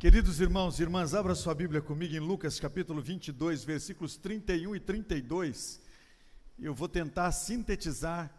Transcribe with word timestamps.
Queridos 0.00 0.40
irmãos 0.40 0.78
e 0.78 0.82
irmãs, 0.82 1.12
abra 1.12 1.34
sua 1.34 1.54
Bíblia 1.54 1.82
comigo 1.82 2.14
em 2.14 2.20
Lucas 2.20 2.58
capítulo 2.58 3.02
22, 3.02 3.64
versículos 3.64 4.16
31 4.16 4.74
e 4.74 4.80
32. 4.80 5.78
Eu 6.58 6.72
vou 6.74 6.88
tentar 6.88 7.30
sintetizar 7.32 8.32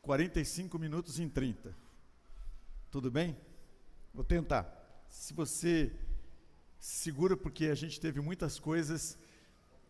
45 0.00 0.78
minutos 0.78 1.18
em 1.18 1.28
30. 1.28 1.76
Tudo 2.88 3.10
bem? 3.10 3.36
Vou 4.14 4.22
tentar. 4.22 5.04
Se 5.08 5.34
você 5.34 5.92
segura, 6.78 7.36
porque 7.36 7.66
a 7.66 7.74
gente 7.74 7.98
teve 7.98 8.20
muitas 8.20 8.60
coisas 8.60 9.18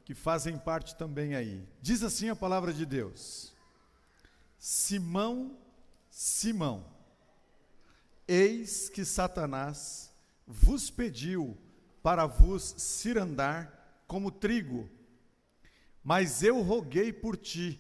que 0.03 0.15
fazem 0.15 0.57
parte 0.57 0.96
também 0.96 1.35
aí. 1.35 1.62
Diz 1.83 2.03
assim 2.03 2.30
a 2.30 2.35
palavra 2.35 2.73
de 2.73 2.87
Deus: 2.87 3.53
Simão, 4.59 5.59
Simão, 6.11 6.87
eis 8.27 8.89
que 8.89 9.05
Satanás 9.05 10.07
vos 10.49 10.89
pediu 10.89 11.59
para 12.03 12.25
vos 12.25 12.75
cirandar 12.79 14.02
como 14.06 14.30
trigo, 14.30 14.89
mas 16.02 16.43
eu 16.43 16.62
roguei 16.62 17.12
por 17.12 17.37
ti, 17.37 17.79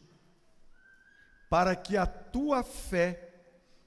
para 1.48 1.74
que 1.74 1.96
a 1.96 2.06
tua 2.06 2.62
fé 2.62 3.32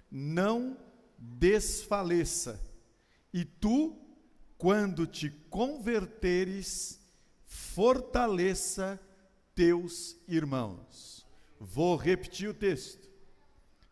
não 0.09 0.75
desfaleça, 1.15 2.59
e 3.31 3.45
tu, 3.45 3.95
quando 4.57 5.05
te 5.05 5.29
converteres, 5.29 6.99
fortaleça 7.45 8.99
teus 9.53 10.17
irmãos. 10.27 11.23
Vou 11.59 11.95
repetir 11.95 12.49
o 12.49 12.53
texto. 12.53 13.07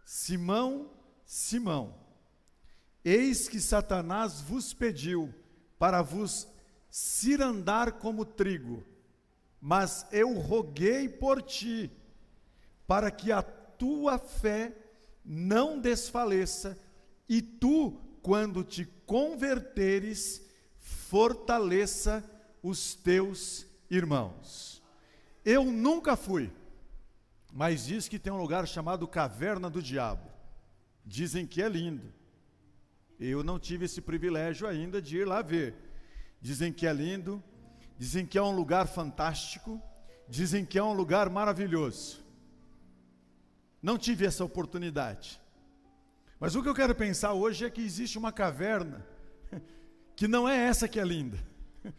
Simão, 0.04 0.90
Simão, 1.24 1.99
eis 3.04 3.48
que 3.48 3.60
Satanás 3.60 4.42
vos 4.42 4.74
pediu 4.74 5.34
para 5.78 6.02
vos 6.02 6.48
cirandar 6.90 7.94
como 7.94 8.26
trigo, 8.26 8.84
mas 9.62 10.06
eu 10.12 10.34
roguei 10.34 11.08
por 11.08 11.42
ti, 11.42 11.92
para 12.88 13.12
que 13.12 13.32
a 13.32 13.42
tua 13.42 14.18
fé 14.18 14.76
não 15.24 15.80
desfaleça, 15.80 16.78
e 17.28 17.42
tu, 17.42 17.92
quando 18.22 18.64
te 18.64 18.86
converteres, 19.06 20.42
fortaleça 20.78 22.24
os 22.62 22.96
teus 22.96 23.66
irmãos. 23.90 24.82
Eu 25.46 25.66
nunca 25.66 26.16
fui, 26.16 26.52
mas 27.54 27.86
diz 27.86 28.08
que 28.08 28.20
tem 28.20 28.34
um 28.34 28.42
lugar 28.42 28.68
chamado 28.68 29.08
Caverna 29.08 29.70
do 29.70 29.82
Diabo. 29.82 30.30
Dizem 31.06 31.46
que 31.48 31.62
é 31.62 31.70
lindo. 31.70 32.19
Eu 33.20 33.44
não 33.44 33.60
tive 33.60 33.86
esse 33.86 34.00
privilégio 34.00 34.66
ainda 34.66 35.02
de 35.02 35.18
ir 35.18 35.26
lá 35.26 35.42
ver. 35.42 35.76
Dizem 36.40 36.72
que 36.72 36.88
é 36.88 36.94
lindo, 36.94 37.44
dizem 37.98 38.26
que 38.26 38.38
é 38.38 38.42
um 38.42 38.56
lugar 38.56 38.88
fantástico, 38.88 39.82
dizem 40.28 40.66
que 40.66 40.78
é 40.80 40.84
um 40.84 40.94
lugar 40.94 41.30
maravilhoso. 41.30 42.24
Não 43.82 43.98
tive 43.98 44.26
essa 44.26 44.46
oportunidade. 44.46 45.42
Mas 46.40 46.56
o 46.56 46.64
que 46.64 46.70
eu 46.70 46.74
quero 46.74 46.96
pensar 46.96 47.34
hoje 47.34 47.66
é 47.66 47.70
que 47.70 47.82
existe 47.82 48.18
uma 48.18 48.32
caverna 48.32 49.06
que 50.16 50.28
não 50.28 50.48
é 50.48 50.56
essa 50.56 50.88
que 50.88 51.00
é 51.00 51.04
linda, 51.04 51.38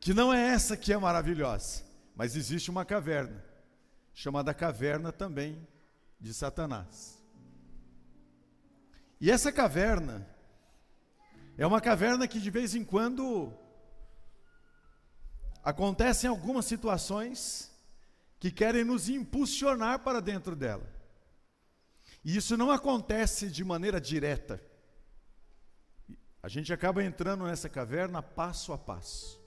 que 0.00 0.12
não 0.12 0.34
é 0.34 0.48
essa 0.48 0.76
que 0.76 0.92
é 0.92 0.98
maravilhosa, 0.98 1.84
mas 2.16 2.34
existe 2.34 2.68
uma 2.68 2.84
caverna, 2.84 3.44
chamada 4.12 4.52
caverna 4.52 5.12
também 5.12 5.64
de 6.18 6.34
Satanás. 6.34 7.22
E 9.20 9.30
essa 9.30 9.52
caverna 9.52 10.26
é 11.58 11.66
uma 11.66 11.80
caverna 11.80 12.26
que 12.26 12.40
de 12.40 12.50
vez 12.50 12.74
em 12.74 12.82
quando 12.82 13.52
acontecem 15.62 16.30
algumas 16.30 16.64
situações 16.64 17.70
que 18.40 18.50
querem 18.50 18.84
nos 18.84 19.10
impulsionar 19.10 19.98
para 19.98 20.20
dentro 20.20 20.56
dela. 20.56 20.88
E 22.24 22.34
isso 22.34 22.56
não 22.56 22.70
acontece 22.70 23.50
de 23.50 23.62
maneira 23.62 24.00
direta. 24.00 24.62
A 26.42 26.48
gente 26.48 26.72
acaba 26.72 27.04
entrando 27.04 27.44
nessa 27.44 27.68
caverna 27.68 28.22
passo 28.22 28.72
a 28.72 28.78
passo 28.78 29.38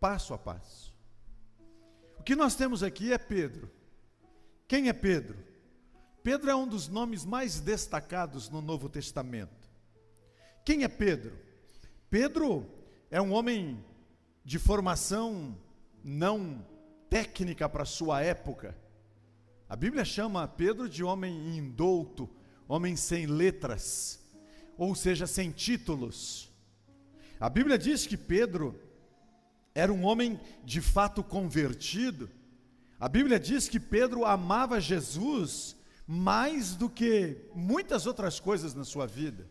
passo 0.00 0.32
a 0.32 0.38
passo. 0.38 0.94
O 2.18 2.22
que 2.22 2.34
nós 2.34 2.56
temos 2.56 2.82
aqui 2.82 3.12
é 3.12 3.18
Pedro. 3.18 3.70
Quem 4.66 4.88
é 4.88 4.92
Pedro? 4.92 5.38
Pedro 6.22 6.50
é 6.50 6.56
um 6.56 6.66
dos 6.66 6.88
nomes 6.88 7.24
mais 7.24 7.60
destacados 7.60 8.48
no 8.48 8.62
Novo 8.62 8.88
Testamento. 8.88 9.59
Quem 10.64 10.84
é 10.84 10.88
Pedro? 10.88 11.38
Pedro 12.08 12.66
é 13.10 13.20
um 13.20 13.32
homem 13.32 13.82
de 14.44 14.58
formação 14.58 15.56
não 16.04 16.64
técnica 17.08 17.68
para 17.68 17.84
sua 17.84 18.22
época. 18.22 18.76
A 19.68 19.76
Bíblia 19.76 20.04
chama 20.04 20.46
Pedro 20.46 20.88
de 20.88 21.02
homem 21.02 21.56
indouto, 21.56 22.28
homem 22.68 22.96
sem 22.96 23.26
letras, 23.26 24.20
ou 24.76 24.94
seja, 24.94 25.26
sem 25.26 25.50
títulos. 25.50 26.50
A 27.38 27.48
Bíblia 27.48 27.78
diz 27.78 28.06
que 28.06 28.16
Pedro 28.16 28.78
era 29.74 29.92
um 29.92 30.04
homem 30.04 30.38
de 30.64 30.80
fato 30.80 31.22
convertido. 31.22 32.28
A 32.98 33.08
Bíblia 33.08 33.40
diz 33.40 33.68
que 33.68 33.80
Pedro 33.80 34.24
amava 34.24 34.80
Jesus 34.80 35.76
mais 36.06 36.74
do 36.74 36.90
que 36.90 37.48
muitas 37.54 38.06
outras 38.06 38.38
coisas 38.38 38.74
na 38.74 38.84
sua 38.84 39.06
vida. 39.06 39.48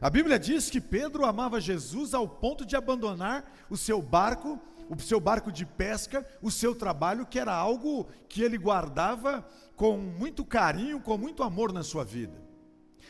A 0.00 0.08
Bíblia 0.08 0.38
diz 0.38 0.70
que 0.70 0.80
Pedro 0.80 1.24
amava 1.24 1.60
Jesus 1.60 2.14
ao 2.14 2.28
ponto 2.28 2.64
de 2.64 2.76
abandonar 2.76 3.50
o 3.68 3.76
seu 3.76 4.00
barco, 4.00 4.60
o 4.88 5.00
seu 5.00 5.18
barco 5.18 5.50
de 5.50 5.66
pesca, 5.66 6.24
o 6.40 6.50
seu 6.50 6.74
trabalho, 6.74 7.26
que 7.26 7.38
era 7.38 7.52
algo 7.52 8.08
que 8.28 8.42
ele 8.42 8.56
guardava 8.56 9.46
com 9.74 9.96
muito 9.96 10.44
carinho, 10.44 11.00
com 11.00 11.18
muito 11.18 11.42
amor 11.42 11.72
na 11.72 11.82
sua 11.82 12.04
vida. 12.04 12.40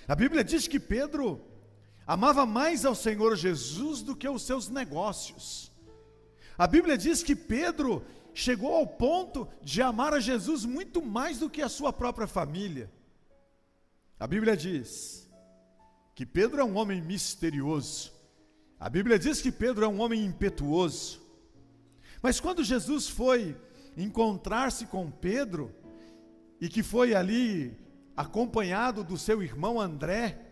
A 0.07 0.15
Bíblia 0.15 0.43
diz 0.43 0.67
que 0.67 0.81
Pedro 0.81 1.41
amava 2.07 2.47
mais 2.47 2.87
ao 2.87 2.95
Senhor 2.95 3.37
Jesus 3.37 4.03
do 4.03 4.17
que 4.17 4.27
os 4.27 4.43
seus 4.43 4.71
negócios. 4.71 5.71
A 6.57 6.67
Bíblia 6.67 6.97
diz 6.97 7.23
que 7.23 7.37
Pedro 7.37 8.03
chegou 8.33 8.75
ao 8.75 8.87
ponto 8.87 9.47
de 9.63 9.83
amar 9.83 10.15
a 10.15 10.21
Jesus 10.21 10.65
muito 10.65 11.05
mais 11.05 11.39
do 11.39 11.51
que 11.51 11.61
a 11.61 11.69
sua 11.69 11.93
própria 11.93 12.27
família. 12.27 12.91
A 14.19 14.27
Bíblia 14.27 14.57
diz 14.57 15.28
que 16.19 16.27
Pedro 16.27 16.61
é 16.61 16.65
um 16.65 16.77
homem 16.77 17.01
misterioso. 17.01 18.13
A 18.77 18.91
Bíblia 18.91 19.21
diz 19.21 19.41
que 19.41 19.53
Pedro 19.53 19.85
é 19.85 19.89
um 19.89 20.01
homem 20.01 20.25
impetuoso. 20.25 21.21
Mas 22.21 22.41
quando 22.41 22.65
Jesus 22.65 23.09
foi 23.09 23.57
encontrar-se 23.97 24.85
com 24.87 25.13
Pedro, 25.13 25.73
e 26.61 26.69
que 26.69 26.83
foi 26.83 27.15
ali 27.15 27.79
acompanhado 28.17 29.05
do 29.05 29.17
seu 29.17 29.45
irmão 29.45 29.81
André, 29.81 30.45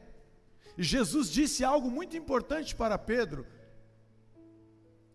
Jesus 0.79 1.33
disse 1.33 1.65
algo 1.65 1.91
muito 1.91 2.17
importante 2.17 2.73
para 2.73 2.97
Pedro: 2.97 3.45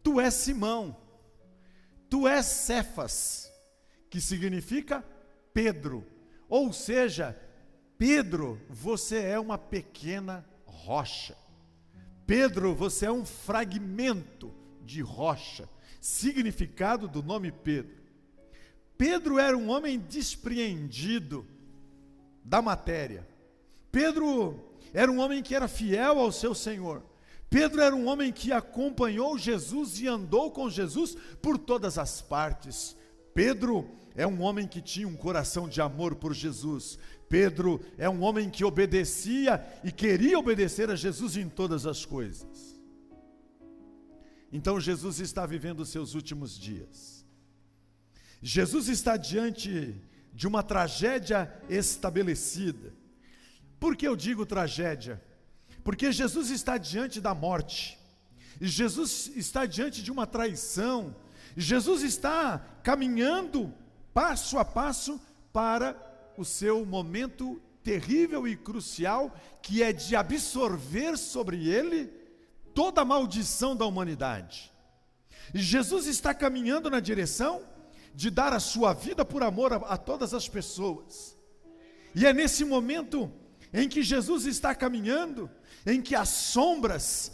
Tu 0.03 0.19
és 0.19 0.33
Simão, 0.33 0.97
tu 2.09 2.27
és 2.27 2.45
Cefas, 2.45 3.49
que 4.09 4.19
significa 4.19 5.01
Pedro, 5.53 6.05
ou 6.49 6.73
seja, 6.73 7.39
Pedro, 8.01 8.59
você 8.67 9.19
é 9.19 9.39
uma 9.39 9.59
pequena 9.59 10.43
rocha. 10.65 11.37
Pedro, 12.25 12.73
você 12.73 13.05
é 13.05 13.11
um 13.11 13.23
fragmento 13.23 14.51
de 14.83 15.01
rocha, 15.01 15.69
significado 15.99 17.07
do 17.07 17.21
nome 17.21 17.51
Pedro. 17.51 18.01
Pedro 18.97 19.37
era 19.37 19.55
um 19.55 19.69
homem 19.69 19.99
despreendido 19.99 21.45
da 22.43 22.59
matéria. 22.59 23.27
Pedro 23.91 24.59
era 24.95 25.11
um 25.11 25.19
homem 25.19 25.43
que 25.43 25.53
era 25.53 25.67
fiel 25.67 26.17
ao 26.17 26.31
seu 26.31 26.55
Senhor. 26.55 27.03
Pedro 27.51 27.81
era 27.81 27.95
um 27.95 28.07
homem 28.07 28.31
que 28.33 28.51
acompanhou 28.51 29.37
Jesus 29.37 30.01
e 30.01 30.07
andou 30.07 30.49
com 30.49 30.71
Jesus 30.71 31.15
por 31.39 31.55
todas 31.55 31.99
as 31.99 32.19
partes. 32.19 32.97
Pedro 33.31 33.87
é 34.15 34.25
um 34.25 34.41
homem 34.41 34.67
que 34.67 34.81
tinha 34.81 35.07
um 35.07 35.15
coração 35.15 35.69
de 35.69 35.79
amor 35.79 36.15
por 36.15 36.33
Jesus. 36.33 36.97
Pedro 37.31 37.79
é 37.97 38.09
um 38.09 38.21
homem 38.23 38.49
que 38.49 38.65
obedecia 38.65 39.65
e 39.85 39.89
queria 39.89 40.37
obedecer 40.37 40.91
a 40.91 40.97
Jesus 40.97 41.37
em 41.37 41.47
todas 41.47 41.85
as 41.85 42.05
coisas. 42.05 42.77
Então 44.51 44.81
Jesus 44.81 45.21
está 45.21 45.45
vivendo 45.45 45.79
os 45.79 45.87
seus 45.87 46.13
últimos 46.13 46.59
dias. 46.59 47.25
Jesus 48.41 48.89
está 48.89 49.15
diante 49.15 49.95
de 50.33 50.45
uma 50.45 50.61
tragédia 50.61 51.49
estabelecida. 51.69 52.93
Por 53.79 53.95
que 53.95 54.05
eu 54.05 54.17
digo 54.17 54.45
tragédia? 54.45 55.23
Porque 55.85 56.11
Jesus 56.11 56.49
está 56.49 56.77
diante 56.77 57.21
da 57.21 57.33
morte, 57.33 57.97
Jesus 58.59 59.31
está 59.37 59.65
diante 59.65 60.03
de 60.03 60.11
uma 60.11 60.27
traição, 60.27 61.15
Jesus 61.55 62.03
está 62.03 62.59
caminhando 62.83 63.73
passo 64.13 64.59
a 64.59 64.65
passo 64.65 65.19
para 65.53 66.10
o 66.37 66.45
seu 66.45 66.85
momento 66.85 67.61
terrível 67.83 68.47
e 68.47 68.55
crucial 68.55 69.35
que 69.61 69.81
é 69.81 69.91
de 69.91 70.15
absorver 70.15 71.17
sobre 71.17 71.67
ele 71.67 72.07
toda 72.73 73.01
a 73.01 73.05
maldição 73.05 73.75
da 73.75 73.85
humanidade. 73.85 74.71
E 75.53 75.59
Jesus 75.59 76.05
está 76.07 76.33
caminhando 76.33 76.89
na 76.89 76.99
direção 76.99 77.63
de 78.13 78.29
dar 78.29 78.53
a 78.53 78.59
sua 78.59 78.93
vida 78.93 79.25
por 79.25 79.43
amor 79.43 79.73
a, 79.73 79.77
a 79.77 79.97
todas 79.97 80.33
as 80.33 80.47
pessoas. 80.47 81.37
E 82.13 82.25
é 82.25 82.33
nesse 82.33 82.63
momento 82.63 83.31
em 83.73 83.87
que 83.87 84.03
Jesus 84.03 84.45
está 84.45 84.75
caminhando, 84.75 85.49
em 85.85 86.01
que 86.01 86.15
as 86.15 86.29
sombras, 86.29 87.31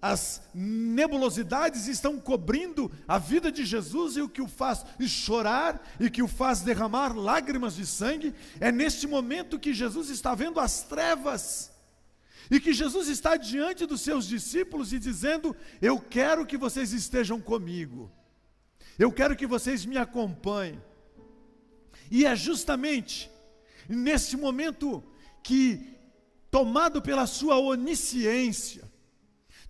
as 0.00 0.42
nebulosidades 0.54 1.88
estão 1.88 2.20
cobrindo 2.20 2.90
a 3.06 3.18
vida 3.18 3.50
de 3.50 3.64
Jesus 3.64 4.16
e 4.16 4.22
o 4.22 4.28
que 4.28 4.40
o 4.40 4.46
faz 4.46 4.84
chorar 5.08 5.82
e 5.98 6.08
que 6.08 6.22
o 6.22 6.28
faz 6.28 6.60
derramar 6.60 7.16
lágrimas 7.16 7.74
de 7.74 7.84
sangue, 7.84 8.32
é 8.60 8.70
neste 8.70 9.06
momento 9.06 9.58
que 9.58 9.74
Jesus 9.74 10.08
está 10.08 10.34
vendo 10.34 10.60
as 10.60 10.82
trevas 10.82 11.72
e 12.50 12.60
que 12.60 12.72
Jesus 12.72 13.08
está 13.08 13.36
diante 13.36 13.86
dos 13.86 14.00
seus 14.00 14.26
discípulos 14.26 14.92
e 14.92 14.98
dizendo: 14.98 15.54
Eu 15.82 15.98
quero 15.98 16.46
que 16.46 16.56
vocês 16.56 16.92
estejam 16.92 17.40
comigo, 17.40 18.10
eu 18.98 19.12
quero 19.12 19.36
que 19.36 19.46
vocês 19.46 19.84
me 19.84 19.98
acompanhem. 19.98 20.80
E 22.10 22.24
é 22.24 22.34
justamente 22.34 23.30
nesse 23.88 24.36
momento 24.36 25.04
que, 25.42 25.94
tomado 26.50 27.02
pela 27.02 27.26
sua 27.26 27.58
onisciência, 27.58 28.87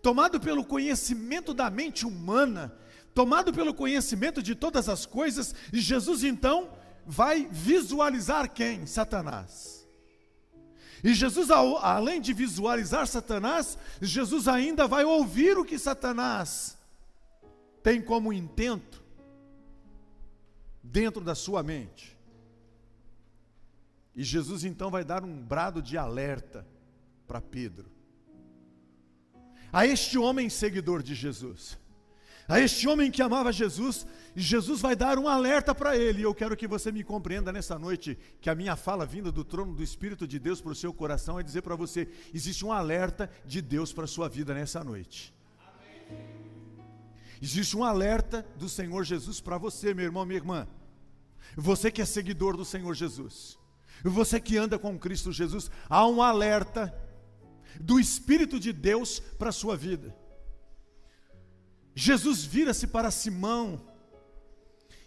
tomado 0.02 0.40
pelo 0.40 0.64
conhecimento 0.64 1.52
da 1.52 1.70
mente 1.70 2.06
humana, 2.06 2.76
tomado 3.14 3.52
pelo 3.52 3.74
conhecimento 3.74 4.42
de 4.42 4.54
todas 4.54 4.88
as 4.88 5.04
coisas, 5.04 5.54
Jesus 5.72 6.22
então 6.22 6.70
vai 7.06 7.48
visualizar 7.50 8.52
quem? 8.52 8.86
Satanás. 8.86 9.86
E 11.02 11.14
Jesus, 11.14 11.50
além 11.50 12.20
de 12.20 12.32
visualizar 12.32 13.06
Satanás, 13.06 13.78
Jesus 14.00 14.48
ainda 14.48 14.86
vai 14.86 15.04
ouvir 15.04 15.56
o 15.56 15.64
que 15.64 15.78
Satanás 15.78 16.76
tem 17.82 18.02
como 18.02 18.32
intento 18.32 19.02
dentro 20.82 21.22
da 21.22 21.34
sua 21.34 21.62
mente. 21.62 22.18
E 24.14 24.24
Jesus 24.24 24.64
então 24.64 24.90
vai 24.90 25.04
dar 25.04 25.24
um 25.24 25.40
brado 25.40 25.80
de 25.80 25.96
alerta 25.96 26.66
para 27.26 27.40
Pedro. 27.40 27.97
A 29.72 29.86
este 29.86 30.16
homem 30.18 30.48
seguidor 30.48 31.02
de 31.02 31.14
Jesus, 31.14 31.78
a 32.48 32.58
este 32.58 32.88
homem 32.88 33.10
que 33.10 33.20
amava 33.20 33.52
Jesus, 33.52 34.06
Jesus 34.34 34.80
vai 34.80 34.96
dar 34.96 35.18
um 35.18 35.28
alerta 35.28 35.74
para 35.74 35.96
ele. 35.96 36.20
E 36.20 36.22
eu 36.22 36.34
quero 36.34 36.56
que 36.56 36.66
você 36.66 36.90
me 36.90 37.04
compreenda 37.04 37.52
nessa 37.52 37.78
noite 37.78 38.18
que 38.40 38.48
a 38.48 38.54
minha 38.54 38.74
fala 38.74 39.04
vinda 39.04 39.30
do 39.30 39.44
trono 39.44 39.74
do 39.74 39.82
Espírito 39.82 40.26
de 40.26 40.38
Deus 40.38 40.58
para 40.58 40.72
o 40.72 40.74
seu 40.74 40.92
coração 40.92 41.38
é 41.38 41.42
dizer 41.42 41.60
para 41.60 41.76
você: 41.76 42.08
existe 42.32 42.64
um 42.64 42.72
alerta 42.72 43.30
de 43.44 43.60
Deus 43.60 43.92
para 43.92 44.04
a 44.04 44.08
sua 44.08 44.30
vida 44.30 44.54
nessa 44.54 44.82
noite. 44.82 45.34
Existe 47.40 47.76
um 47.76 47.84
alerta 47.84 48.46
do 48.56 48.68
Senhor 48.68 49.04
Jesus 49.04 49.40
para 49.40 49.58
você, 49.58 49.92
meu 49.92 50.06
irmão, 50.06 50.24
minha 50.24 50.38
irmã. 50.38 50.66
Você 51.56 51.90
que 51.90 52.00
é 52.00 52.04
seguidor 52.06 52.56
do 52.56 52.64
Senhor 52.64 52.94
Jesus. 52.94 53.58
Você 54.02 54.40
que 54.40 54.56
anda 54.56 54.78
com 54.78 54.98
Cristo 54.98 55.32
Jesus, 55.32 55.70
há 55.88 56.06
um 56.06 56.22
alerta 56.22 56.94
do 57.80 57.98
Espírito 57.98 58.58
de 58.58 58.72
Deus 58.72 59.20
para 59.20 59.50
a 59.50 59.52
sua 59.52 59.76
vida. 59.76 60.14
Jesus 61.94 62.44
vira-se 62.44 62.86
para 62.86 63.10
Simão 63.10 63.80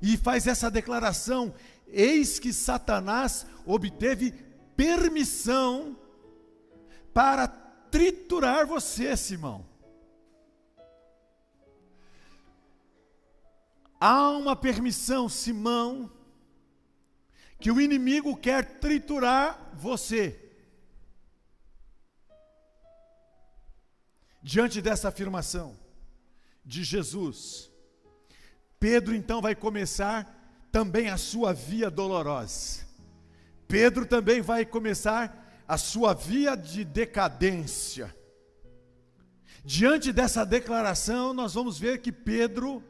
e 0.01 0.17
faz 0.17 0.47
essa 0.47 0.69
declaração: 0.69 1.53
Eis 1.87 2.39
que 2.39 2.51
Satanás 2.51 3.45
obteve 3.65 4.31
permissão 4.75 5.97
para 7.13 7.47
triturar 7.47 8.65
você, 8.65 9.15
Simão. 9.15 9.65
Há 13.99 14.31
uma 14.31 14.55
permissão, 14.55 15.29
Simão, 15.29 16.11
que 17.59 17.71
o 17.71 17.79
inimigo 17.79 18.35
quer 18.35 18.79
triturar 18.79 19.71
você. 19.75 20.40
Diante 24.43 24.81
dessa 24.81 25.09
afirmação 25.09 25.77
de 26.65 26.83
Jesus, 26.83 27.69
Pedro 28.79 29.13
então 29.13 29.41
vai 29.41 29.53
começar 29.53 30.67
também 30.71 31.09
a 31.09 31.17
sua 31.17 31.53
via 31.53 31.91
dolorosa. 31.91 32.81
Pedro 33.67 34.05
também 34.05 34.41
vai 34.41 34.65
começar 34.65 35.63
a 35.67 35.77
sua 35.77 36.13
via 36.13 36.55
de 36.55 36.83
decadência. 36.83 38.13
Diante 39.63 40.11
dessa 40.11 40.43
declaração, 40.43 41.33
nós 41.33 41.53
vamos 41.53 41.77
ver 41.77 42.01
que 42.01 42.11
Pedro 42.11 42.83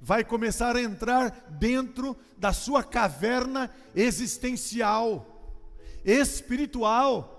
vai 0.00 0.22
começar 0.22 0.76
a 0.76 0.82
entrar 0.82 1.30
dentro 1.50 2.16
da 2.38 2.52
sua 2.52 2.84
caverna 2.84 3.68
existencial, 3.94 5.26
espiritual. 6.04 7.30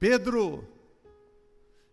Pedro 0.00 0.66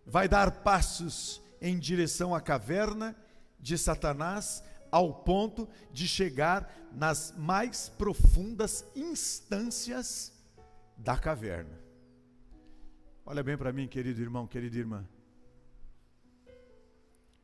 vai 0.06 0.28
dar 0.28 0.64
passos 0.64 1.42
em 1.62 1.80
direção 1.80 2.36
à 2.36 2.40
caverna 2.40 3.16
de 3.60 3.78
Satanás, 3.78 4.64
ao 4.92 5.14
ponto 5.14 5.68
de 5.92 6.08
chegar 6.08 6.72
nas 6.92 7.34
mais 7.38 7.90
profundas 7.90 8.86
instâncias 8.96 10.32
da 10.96 11.18
caverna. 11.18 11.80
Olha 13.26 13.44
bem 13.44 13.58
para 13.58 13.74
mim, 13.74 13.88
querido 13.88 14.22
irmão, 14.22 14.46
querida 14.46 14.78
irmã. 14.78 15.08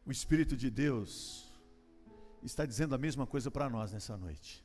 O 0.06 0.12
Espírito 0.12 0.56
de 0.56 0.70
Deus 0.70 1.52
está 2.44 2.66
dizendo 2.66 2.94
a 2.94 2.98
mesma 2.98 3.26
coisa 3.26 3.50
para 3.50 3.70
nós 3.70 3.92
nessa 3.92 4.16
noite. 4.16 4.64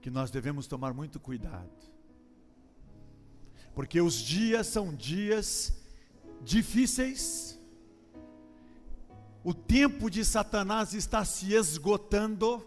Que 0.00 0.10
nós 0.10 0.30
devemos 0.30 0.66
tomar 0.66 0.92
muito 0.92 1.20
cuidado. 1.20 1.91
Porque 3.74 4.00
os 4.00 4.14
dias 4.14 4.66
são 4.66 4.94
dias 4.94 5.72
difíceis. 6.42 7.58
O 9.44 9.54
tempo 9.54 10.10
de 10.10 10.24
Satanás 10.24 10.94
está 10.94 11.24
se 11.24 11.54
esgotando. 11.54 12.66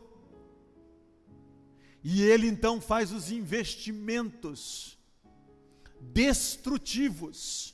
E 2.03 2.21
ele 2.21 2.47
então 2.47 2.79
faz 2.79 3.11
os 3.11 3.31
investimentos 3.31 4.97
destrutivos 5.99 7.73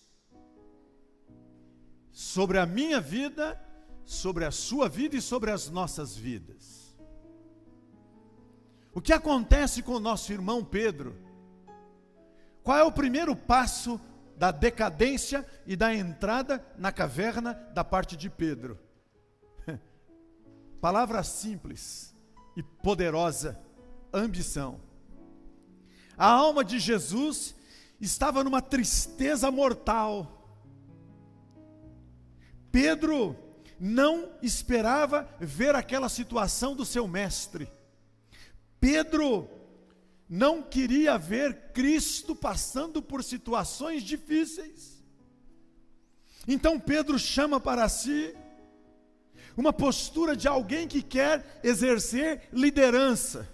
sobre 2.12 2.58
a 2.58 2.65
minha 2.65 3.01
vida, 3.01 3.60
sobre 4.05 4.46
a 4.46 4.51
sua 4.51 4.88
vida 4.88 5.15
e 5.17 5.22
sobre 5.22 5.51
as 5.51 5.70
nossas 5.70 6.15
vidas. 6.15 6.96
O 8.94 9.01
que 9.01 9.13
acontece 9.13 9.82
com 9.82 9.94
o 9.94 10.00
nosso 10.00 10.32
irmão 10.32 10.63
Pedro? 10.63 11.30
Qual 12.63 12.77
é 12.77 12.84
o 12.84 12.91
primeiro 12.91 13.36
passo 13.36 14.00
da 14.38 14.51
decadência 14.51 15.46
e 15.65 15.75
da 15.75 15.94
entrada 15.94 16.63
na 16.77 16.91
caverna 16.91 17.53
da 17.74 17.84
parte 17.84 18.15
de 18.15 18.30
Pedro? 18.30 18.80
Palavra 20.82 21.24
simples 21.24 22.15
e 22.56 22.63
poderosa: 22.63 23.60
ambição. 24.13 24.80
A 26.18 26.27
alma 26.27 26.63
de 26.63 26.80
Jesus 26.80 27.56
estava 28.00 28.44
numa 28.44 28.62
tristeza 28.62 29.50
mortal 29.50 30.41
Pedro 32.72 33.36
não 33.80 34.30
esperava 34.41 35.27
ver 35.39 35.75
aquela 35.75 36.08
situação 36.08 36.75
do 36.75 36.86
seu 36.86 37.08
mestre. 37.08 37.70
Pedro 38.80 39.50
não 40.33 40.63
queria 40.63 41.17
ver 41.17 41.73
Cristo 41.73 42.33
passando 42.33 43.01
por 43.01 43.21
situações 43.21 44.01
difíceis. 44.01 45.03
Então 46.47 46.79
Pedro 46.79 47.19
chama 47.19 47.59
para 47.59 47.89
si 47.89 48.33
uma 49.57 49.73
postura 49.73 50.33
de 50.33 50.47
alguém 50.47 50.88
que 50.88 51.01
quer 51.01 51.59
exercer 51.61 52.47
liderança. 52.53 53.45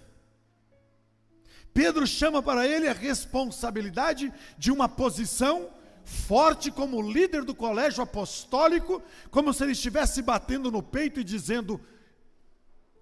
Pedro 1.74 2.06
chama 2.06 2.40
para 2.40 2.64
ele 2.64 2.86
a 2.86 2.92
responsabilidade 2.92 4.32
de 4.56 4.70
uma 4.70 4.88
posição 4.88 5.70
forte 6.04 6.70
como 6.70 7.02
líder 7.02 7.44
do 7.44 7.56
colégio 7.56 8.04
apostólico, 8.04 9.02
como 9.32 9.52
se 9.52 9.64
ele 9.64 9.72
estivesse 9.72 10.22
batendo 10.22 10.70
no 10.70 10.80
peito 10.80 11.18
e 11.18 11.24
dizendo: 11.24 11.80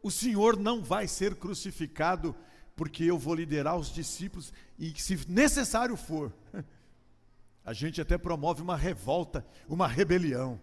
O 0.02 0.10
Senhor 0.10 0.56
não 0.58 0.82
vai 0.82 1.06
ser 1.06 1.34
crucificado, 1.34 2.34
porque 2.76 3.04
eu 3.04 3.18
vou 3.18 3.34
liderar 3.34 3.76
os 3.76 3.88
discípulos, 3.88 4.52
e 4.78 4.92
se 5.00 5.18
necessário 5.26 5.96
for, 5.96 6.30
a 7.64 7.72
gente 7.72 8.00
até 8.02 8.18
promove 8.18 8.60
uma 8.60 8.76
revolta, 8.76 9.44
uma 9.66 9.88
rebelião. 9.88 10.60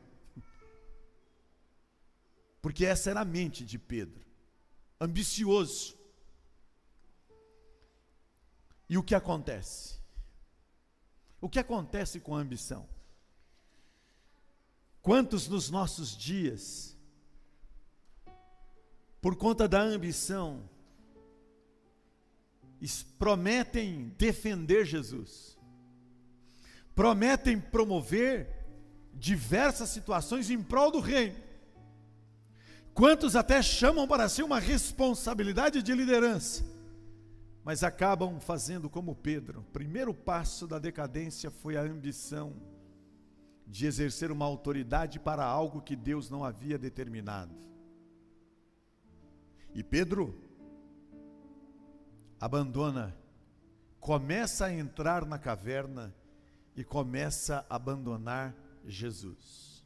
Porque 2.62 2.86
essa 2.86 3.10
era 3.10 3.22
a 3.22 3.26
mente 3.26 3.66
de 3.66 3.80
Pedro, 3.80 4.24
ambicioso. 5.02 5.98
E 8.88 8.98
o 8.98 9.04
que 9.04 9.16
acontece? 9.16 10.00
O 11.42 11.50
que 11.50 11.60
acontece 11.60 12.20
com 12.20 12.36
a 12.36 12.40
ambição? 12.40 12.88
Quantos 15.02 15.48
nos 15.48 15.70
nossos 15.70 16.16
dias, 16.16 16.96
por 19.20 19.36
conta 19.36 19.68
da 19.68 19.82
ambição, 19.82 20.70
prometem 23.18 24.14
defender 24.18 24.86
Jesus, 24.86 25.58
prometem 26.94 27.60
promover 27.60 28.50
diversas 29.14 29.90
situações 29.90 30.50
em 30.50 30.62
prol 30.62 30.92
do 30.92 31.00
reino. 31.00 31.38
Quantos 32.94 33.36
até 33.36 33.62
chamam 33.62 34.08
para 34.08 34.28
si 34.28 34.44
uma 34.44 34.60
responsabilidade 34.60 35.82
de 35.82 35.94
liderança, 35.96 36.64
mas 37.64 37.84
acabam 37.84 38.40
fazendo 38.40 38.90
como 38.90 39.16
Pedro. 39.16 39.62
O 39.62 39.72
primeiro 39.72 40.14
passo 40.14 40.68
da 40.68 40.78
decadência 40.78 41.50
foi 41.50 41.78
a 41.78 41.82
ambição 41.82 42.54
de 43.66 43.86
exercer 43.86 44.32
uma 44.32 44.46
autoridade 44.46 45.20
para 45.20 45.46
algo 45.46 45.82
que 45.82 45.96
Deus 45.96 46.30
não 46.30 46.44
havia 46.44 46.78
determinado. 46.78 47.56
E 49.74 49.82
Pedro 49.82 50.38
abandona, 52.44 53.16
começa 54.02 54.66
a 54.66 54.74
entrar 54.74 55.26
na 55.26 55.40
caverna 55.40 56.14
e 56.76 56.84
começa 56.84 57.66
a 57.70 57.78
abandonar 57.78 58.54
Jesus. 58.86 59.82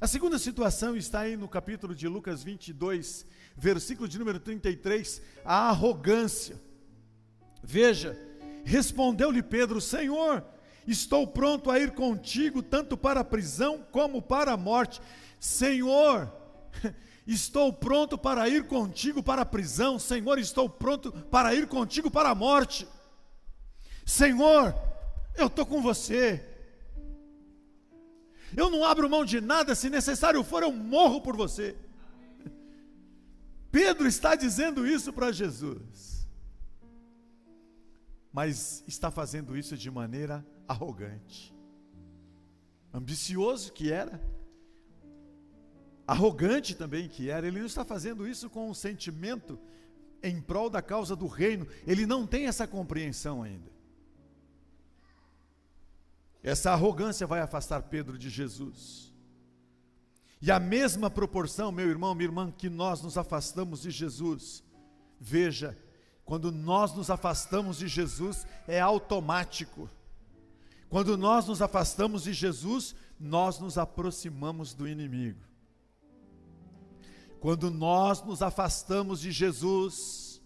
A 0.00 0.06
segunda 0.06 0.38
situação 0.38 0.96
está 0.96 1.20
aí 1.20 1.36
no 1.36 1.48
capítulo 1.48 1.92
de 1.92 2.06
Lucas 2.06 2.44
22, 2.44 3.26
versículo 3.56 4.06
de 4.06 4.20
número 4.20 4.38
33, 4.38 5.20
a 5.44 5.68
arrogância. 5.68 6.62
Veja, 7.60 8.16
respondeu-lhe 8.64 9.42
Pedro: 9.42 9.80
Senhor, 9.80 10.44
estou 10.86 11.26
pronto 11.26 11.72
a 11.72 11.80
ir 11.80 11.90
contigo, 11.90 12.62
tanto 12.62 12.96
para 12.96 13.18
a 13.18 13.24
prisão 13.24 13.84
como 13.90 14.22
para 14.22 14.52
a 14.52 14.56
morte. 14.56 15.02
Senhor, 15.40 16.32
Estou 17.26 17.72
pronto 17.72 18.18
para 18.18 18.48
ir 18.48 18.66
contigo 18.66 19.22
para 19.22 19.42
a 19.42 19.46
prisão, 19.46 19.98
Senhor, 19.98 20.38
estou 20.38 20.68
pronto 20.68 21.10
para 21.10 21.54
ir 21.54 21.66
contigo 21.66 22.10
para 22.10 22.28
a 22.28 22.34
morte. 22.34 22.86
Senhor, 24.04 24.74
eu 25.34 25.46
estou 25.46 25.64
com 25.64 25.80
você. 25.80 26.44
Eu 28.54 28.68
não 28.68 28.84
abro 28.84 29.08
mão 29.08 29.24
de 29.24 29.40
nada, 29.40 29.74
se 29.74 29.88
necessário 29.88 30.44
for, 30.44 30.62
eu 30.62 30.70
morro 30.70 31.20
por 31.20 31.34
você. 31.34 31.74
Pedro 33.70 34.06
está 34.06 34.36
dizendo 34.36 34.86
isso 34.86 35.12
para 35.12 35.32
Jesus, 35.32 36.28
mas 38.32 38.84
está 38.86 39.10
fazendo 39.10 39.56
isso 39.56 39.76
de 39.76 39.90
maneira 39.90 40.46
arrogante, 40.68 41.52
ambicioso 42.92 43.72
que 43.72 43.90
era 43.90 44.20
arrogante 46.06 46.74
também 46.74 47.08
que 47.08 47.30
era, 47.30 47.46
ele 47.46 47.58
não 47.58 47.66
está 47.66 47.84
fazendo 47.84 48.26
isso 48.26 48.50
com 48.50 48.70
um 48.70 48.74
sentimento 48.74 49.58
em 50.22 50.40
prol 50.40 50.70
da 50.70 50.80
causa 50.80 51.14
do 51.14 51.26
reino, 51.26 51.66
ele 51.86 52.06
não 52.06 52.26
tem 52.26 52.46
essa 52.46 52.66
compreensão 52.66 53.42
ainda. 53.42 53.70
Essa 56.42 56.72
arrogância 56.72 57.26
vai 57.26 57.40
afastar 57.40 57.82
Pedro 57.82 58.18
de 58.18 58.28
Jesus. 58.28 59.12
E 60.40 60.50
a 60.50 60.60
mesma 60.60 61.08
proporção, 61.10 61.72
meu 61.72 61.88
irmão, 61.88 62.14
minha 62.14 62.28
irmã, 62.28 62.50
que 62.50 62.68
nós 62.68 63.00
nos 63.00 63.16
afastamos 63.16 63.82
de 63.82 63.90
Jesus, 63.90 64.62
veja, 65.18 65.76
quando 66.24 66.52
nós 66.52 66.94
nos 66.94 67.08
afastamos 67.10 67.78
de 67.78 67.88
Jesus, 67.88 68.46
é 68.66 68.80
automático. 68.80 69.88
Quando 70.88 71.16
nós 71.16 71.46
nos 71.46 71.62
afastamos 71.62 72.24
de 72.24 72.32
Jesus, 72.32 72.94
nós 73.18 73.58
nos 73.58 73.78
aproximamos 73.78 74.74
do 74.74 74.86
inimigo. 74.86 75.40
Quando 77.44 77.70
nós 77.70 78.22
nos 78.22 78.40
afastamos 78.40 79.20
de 79.20 79.30
Jesus, 79.30 80.40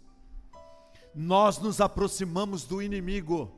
nós 1.14 1.56
nos 1.58 1.80
aproximamos 1.80 2.64
do 2.64 2.82
inimigo. 2.82 3.56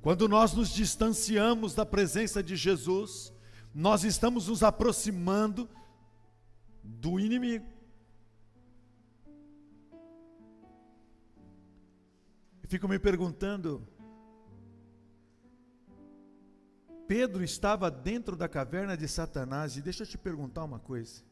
Quando 0.00 0.28
nós 0.28 0.52
nos 0.52 0.68
distanciamos 0.68 1.76
da 1.76 1.86
presença 1.86 2.42
de 2.42 2.56
Jesus, 2.56 3.32
nós 3.72 4.02
estamos 4.02 4.48
nos 4.48 4.64
aproximando 4.64 5.70
do 6.82 7.20
inimigo. 7.20 7.64
Eu 12.60 12.68
fico 12.68 12.88
me 12.88 12.98
perguntando, 12.98 13.86
Pedro 17.08 17.42
estava 17.42 17.90
dentro 17.90 18.36
da 18.36 18.46
caverna 18.46 18.94
de 18.94 19.08
Satanás, 19.08 19.78
e 19.78 19.80
deixa 19.80 20.02
eu 20.02 20.06
te 20.06 20.18
perguntar 20.18 20.62
uma 20.62 20.78
coisa. 20.78 21.22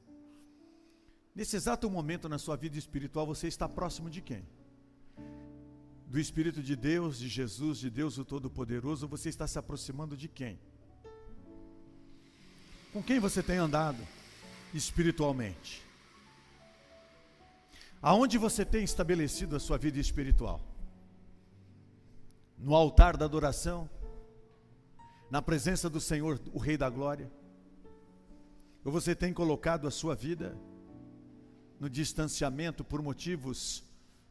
Nesse 1.34 1.54
exato 1.54 1.90
momento 1.90 2.30
na 2.30 2.38
sua 2.38 2.56
vida 2.56 2.78
espiritual, 2.78 3.26
você 3.26 3.46
está 3.46 3.68
próximo 3.68 4.08
de 4.08 4.22
quem? 4.22 4.42
Do 6.06 6.18
Espírito 6.18 6.62
de 6.62 6.74
Deus, 6.74 7.18
de 7.18 7.28
Jesus, 7.28 7.76
de 7.76 7.90
Deus 7.90 8.16
o 8.16 8.24
Todo-Poderoso, 8.24 9.06
você 9.06 9.28
está 9.28 9.46
se 9.46 9.58
aproximando 9.58 10.16
de 10.16 10.28
quem? 10.28 10.58
Com 12.90 13.02
quem 13.02 13.20
você 13.20 13.42
tem 13.42 13.58
andado 13.58 14.02
espiritualmente? 14.72 15.84
Aonde 18.00 18.38
você 18.38 18.64
tem 18.64 18.82
estabelecido 18.82 19.56
a 19.56 19.60
sua 19.60 19.76
vida 19.76 19.98
espiritual? 19.98 20.58
No 22.58 22.74
altar 22.74 23.18
da 23.18 23.26
adoração? 23.26 23.90
Na 25.28 25.42
presença 25.42 25.90
do 25.90 26.00
Senhor, 26.00 26.40
o 26.52 26.58
Rei 26.58 26.76
da 26.76 26.88
Glória? 26.88 27.30
Ou 28.84 28.92
você 28.92 29.14
tem 29.14 29.32
colocado 29.32 29.88
a 29.88 29.90
sua 29.90 30.14
vida 30.14 30.56
no 31.80 31.90
distanciamento 31.90 32.84
por 32.84 33.02
motivos 33.02 33.84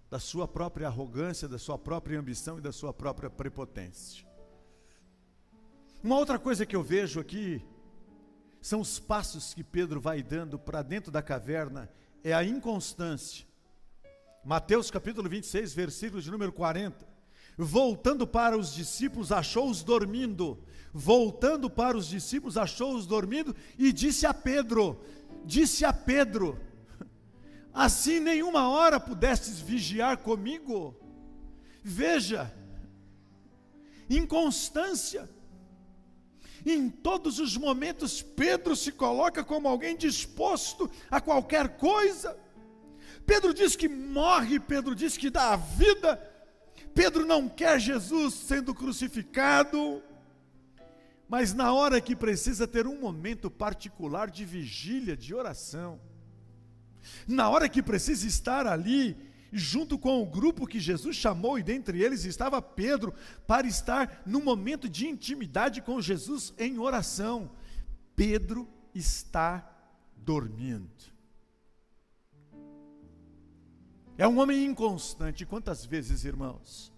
da 0.10 0.20
sua 0.20 0.48
própria 0.48 0.88
arrogância, 0.88 1.48
da 1.48 1.60
sua 1.60 1.78
própria 1.78 2.18
ambição 2.18 2.58
e 2.58 2.62
da 2.62 2.72
sua 2.72 2.94
própria 2.94 3.30
prepotência. 3.30 4.26
Uma 6.02 6.18
outra 6.18 6.40
coisa 6.40 6.66
que 6.66 6.76
eu 6.76 6.84
vejo 6.84 7.20
aqui 7.20 7.62
são 8.62 8.80
os 8.80 8.98
passos 8.98 9.54
que 9.54 9.64
Pedro 9.64 10.00
vai 10.00 10.24
dando 10.24 10.58
para 10.58 10.82
dentro 10.82 11.12
da 11.12 11.22
caverna, 11.22 11.90
é 12.24 12.34
a 12.34 12.44
inconstância. 12.44 13.46
Mateus 14.44 14.90
capítulo 14.90 15.28
26, 15.28 15.74
versículo 15.74 16.22
de 16.22 16.32
número 16.32 16.54
40. 16.54 17.15
Voltando 17.58 18.28
para 18.28 18.58
os 18.58 18.74
discípulos, 18.74 19.32
achou-os 19.32 19.84
dormindo. 19.84 20.60
Voltando 20.94 21.70
para 21.70 21.98
os 21.98 22.08
discípulos, 22.08 22.58
achou-os 22.58 23.06
dormindo 23.06 23.56
e 23.78 23.92
disse 23.92 24.26
a 24.26 24.34
Pedro: 24.34 25.00
Disse 25.46 25.86
a 25.86 25.94
Pedro: 25.94 26.60
assim 27.76 28.22
nenhuma 28.22 28.70
hora 28.70 29.02
pudestes 29.02 29.60
vigiar 29.60 30.18
comigo. 30.20 30.96
Veja, 31.84 32.52
inconstância. 34.10 35.30
Em 36.66 36.90
todos 36.90 37.38
os 37.38 37.58
momentos, 37.58 38.24
Pedro 38.24 38.76
se 38.76 38.92
coloca 38.92 39.44
como 39.44 39.68
alguém 39.68 39.96
disposto 39.96 40.90
a 41.12 41.20
qualquer 41.20 41.78
coisa. 41.78 42.36
Pedro 43.26 43.54
diz 43.54 43.76
que 43.76 43.88
morre, 43.88 44.60
Pedro 44.60 44.96
diz 44.96 45.18
que 45.18 45.30
dá 45.30 45.54
a 45.54 45.58
vida. 45.58 46.35
Pedro 46.96 47.26
não 47.26 47.50
quer 47.50 47.78
Jesus 47.80 48.34
sendo 48.34 48.74
crucificado. 48.74 50.02
Mas 51.28 51.54
na 51.54 51.74
hora 51.74 52.00
que 52.00 52.16
precisa 52.16 52.66
ter 52.66 52.88
um 52.88 53.00
momento 53.00 53.52
particular 53.52 54.30
de 54.32 54.46
vigília, 54.46 55.18
de 55.18 55.34
oração, 55.34 56.00
na 57.28 57.50
hora 57.50 57.68
que 57.68 57.84
precisa 57.84 58.26
estar 58.26 58.66
ali, 58.66 59.18
junto 59.52 59.98
com 59.98 60.22
o 60.22 60.26
grupo 60.26 60.68
que 60.68 60.80
Jesus 60.80 61.16
chamou, 61.16 61.58
e 61.60 61.64
dentre 61.64 62.02
eles 62.02 62.26
estava 62.26 62.62
Pedro, 62.62 63.14
para 63.46 63.68
estar 63.68 64.22
num 64.26 64.44
momento 64.44 64.88
de 64.88 65.08
intimidade 65.08 65.82
com 65.82 66.00
Jesus 66.00 66.54
em 66.58 66.78
oração. 66.80 67.52
Pedro 68.16 68.70
está 68.94 69.70
dormindo. 70.16 71.15
É 74.18 74.28
um 74.28 74.40
homem 74.40 74.66
inconstante. 74.66 75.46
Quantas 75.46 75.86
vezes, 75.86 76.24
irmãos, 76.24 76.92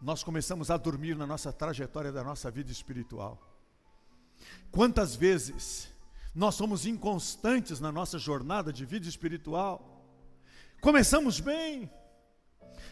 nós 0.00 0.22
começamos 0.22 0.70
a 0.70 0.76
dormir 0.76 1.16
na 1.16 1.26
nossa 1.26 1.52
trajetória 1.52 2.12
da 2.12 2.22
nossa 2.22 2.50
vida 2.50 2.70
espiritual? 2.70 3.38
Quantas 4.70 5.14
vezes 5.14 5.94
nós 6.34 6.56
somos 6.56 6.84
inconstantes 6.84 7.78
na 7.78 7.92
nossa 7.92 8.18
jornada 8.18 8.72
de 8.72 8.84
vida 8.84 9.08
espiritual. 9.08 10.04
Começamos 10.80 11.38
bem, 11.38 11.88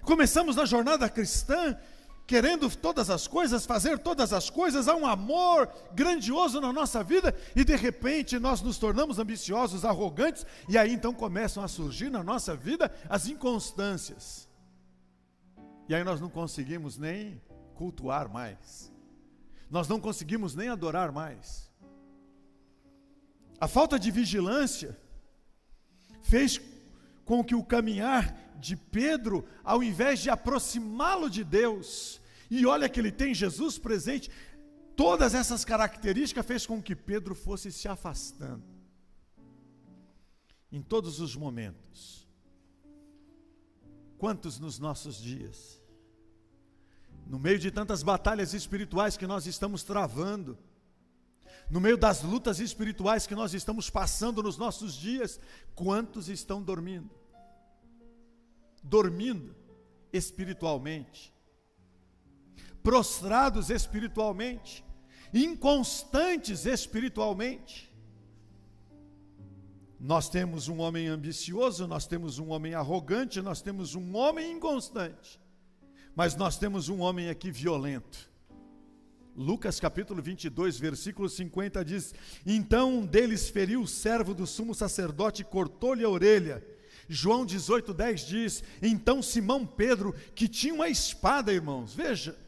começamos 0.02 0.54
na 0.54 0.64
jornada 0.64 1.08
cristã, 1.10 1.76
querendo 2.26 2.74
todas 2.74 3.10
as 3.10 3.26
coisas, 3.26 3.66
fazer 3.66 3.98
todas 3.98 4.32
as 4.32 4.48
coisas, 4.48 4.88
há 4.88 4.94
um 4.94 5.06
amor 5.06 5.68
grandioso 5.92 6.60
na 6.60 6.72
nossa 6.72 7.02
vida, 7.02 7.34
e 7.54 7.64
de 7.64 7.76
repente 7.76 8.38
nós 8.38 8.62
nos 8.62 8.78
tornamos 8.78 9.18
ambiciosos, 9.18 9.84
arrogantes, 9.84 10.46
e 10.68 10.78
aí 10.78 10.92
então 10.92 11.12
começam 11.12 11.62
a 11.62 11.68
surgir 11.68 12.10
na 12.10 12.22
nossa 12.22 12.56
vida 12.56 12.90
as 13.08 13.26
inconstâncias. 13.28 14.48
E 15.88 15.94
aí 15.94 16.04
nós 16.04 16.20
não 16.20 16.30
conseguimos 16.30 16.96
nem 16.96 17.40
cultuar 17.74 18.32
mais. 18.32 18.92
Nós 19.70 19.88
não 19.88 20.00
conseguimos 20.00 20.54
nem 20.54 20.68
adorar 20.68 21.10
mais. 21.10 21.70
A 23.60 23.68
falta 23.68 23.98
de 23.98 24.10
vigilância 24.10 24.98
fez 26.22 26.60
com 27.32 27.42
que 27.42 27.54
o 27.54 27.64
caminhar 27.64 28.54
de 28.60 28.76
Pedro, 28.76 29.46
ao 29.64 29.82
invés 29.82 30.18
de 30.20 30.28
aproximá-lo 30.28 31.30
de 31.30 31.42
Deus, 31.42 32.20
e 32.50 32.66
olha 32.66 32.90
que 32.90 33.00
ele 33.00 33.10
tem 33.10 33.34
Jesus 33.34 33.78
presente, 33.78 34.30
todas 34.94 35.32
essas 35.32 35.64
características 35.64 36.44
fez 36.44 36.66
com 36.66 36.82
que 36.82 36.94
Pedro 36.94 37.34
fosse 37.34 37.72
se 37.72 37.88
afastando. 37.88 38.62
Em 40.70 40.82
todos 40.82 41.20
os 41.20 41.34
momentos. 41.34 42.28
Quantos 44.18 44.60
nos 44.60 44.78
nossos 44.78 45.16
dias? 45.16 45.82
No 47.26 47.38
meio 47.38 47.58
de 47.58 47.70
tantas 47.70 48.02
batalhas 48.02 48.52
espirituais 48.52 49.16
que 49.16 49.26
nós 49.26 49.46
estamos 49.46 49.82
travando, 49.82 50.58
no 51.70 51.80
meio 51.80 51.96
das 51.96 52.22
lutas 52.22 52.60
espirituais 52.60 53.26
que 53.26 53.34
nós 53.34 53.54
estamos 53.54 53.88
passando 53.88 54.42
nos 54.42 54.58
nossos 54.58 54.92
dias, 54.92 55.40
quantos 55.74 56.28
estão 56.28 56.62
dormindo? 56.62 57.21
Dormindo 58.82 59.54
espiritualmente, 60.12 61.32
prostrados 62.82 63.70
espiritualmente, 63.70 64.84
inconstantes 65.32 66.66
espiritualmente. 66.66 67.90
Nós 69.98 70.28
temos 70.28 70.68
um 70.68 70.80
homem 70.80 71.06
ambicioso, 71.06 71.86
nós 71.86 72.06
temos 72.06 72.38
um 72.38 72.50
homem 72.50 72.74
arrogante, 72.74 73.40
nós 73.40 73.62
temos 73.62 73.94
um 73.94 74.16
homem 74.16 74.52
inconstante, 74.52 75.40
mas 76.14 76.34
nós 76.34 76.58
temos 76.58 76.88
um 76.88 77.00
homem 77.00 77.28
aqui 77.28 77.50
violento 77.50 78.32
Lucas 79.34 79.80
capítulo 79.80 80.20
22, 80.20 80.78
versículo 80.78 81.26
50 81.26 81.82
diz: 81.84 82.14
Então 82.44 82.98
um 82.98 83.06
deles 83.06 83.48
feriu 83.48 83.80
o 83.82 83.88
servo 83.88 84.34
do 84.34 84.46
sumo 84.46 84.74
sacerdote 84.74 85.40
e 85.40 85.44
cortou-lhe 85.44 86.04
a 86.04 86.08
orelha. 86.08 86.62
João 87.12 87.44
18, 87.44 87.92
10 87.92 88.26
diz: 88.26 88.64
Então 88.80 89.22
Simão 89.22 89.66
Pedro, 89.66 90.14
que 90.34 90.48
tinha 90.48 90.74
uma 90.74 90.88
espada, 90.88 91.52
irmãos, 91.52 91.94
veja, 91.94 92.38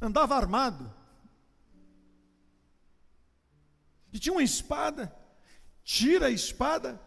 andava 0.00 0.36
armado, 0.36 0.92
e 4.12 4.18
tinha 4.18 4.32
uma 4.32 4.42
espada, 4.42 5.14
tira 5.82 6.26
a 6.26 6.30
espada, 6.30 7.00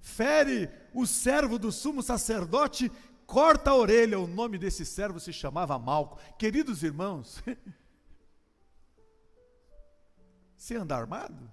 fere 0.00 0.70
o 0.94 1.06
servo 1.06 1.58
do 1.58 1.72
sumo 1.72 2.02
sacerdote 2.02 2.90
corta 3.32 3.70
a 3.70 3.74
orelha. 3.74 4.20
O 4.20 4.26
nome 4.26 4.58
desse 4.58 4.84
servo 4.84 5.18
se 5.18 5.32
chamava 5.32 5.78
Malco. 5.78 6.18
Queridos 6.38 6.82
irmãos, 6.82 7.42
você 10.54 10.76
anda 10.76 10.94
armado? 10.94 11.50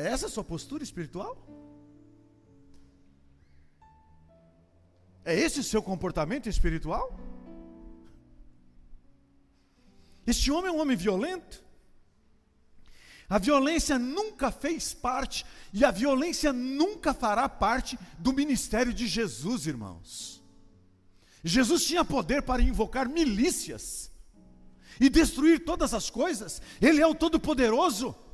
É 0.00 0.06
essa 0.06 0.26
a 0.26 0.30
sua 0.30 0.42
postura 0.42 0.82
espiritual? 0.82 1.36
É 5.22 5.38
esse 5.38 5.60
o 5.60 5.62
seu 5.72 5.82
comportamento 5.82 6.48
espiritual? 6.48 7.06
Este 10.26 10.50
homem 10.50 10.70
é 10.70 10.72
um 10.72 10.80
homem 10.80 10.96
violento. 10.96 11.62
A 13.28 13.36
violência 13.36 13.98
nunca 13.98 14.50
fez 14.50 14.94
parte 14.94 15.44
e 15.70 15.84
a 15.84 15.90
violência 15.90 16.50
nunca 16.50 17.12
fará 17.12 17.46
parte 17.46 17.98
do 18.18 18.32
ministério 18.32 18.94
de 18.94 19.06
Jesus, 19.06 19.66
irmãos. 19.66 20.42
Jesus 21.44 21.84
tinha 21.84 22.06
poder 22.06 22.40
para 22.40 22.62
invocar 22.62 23.06
milícias 23.06 24.10
e 24.98 25.10
destruir 25.10 25.62
todas 25.62 25.92
as 25.92 26.08
coisas, 26.08 26.62
Ele 26.80 27.02
é 27.02 27.06
o 27.06 27.14
Todo-Poderoso. 27.14 28.29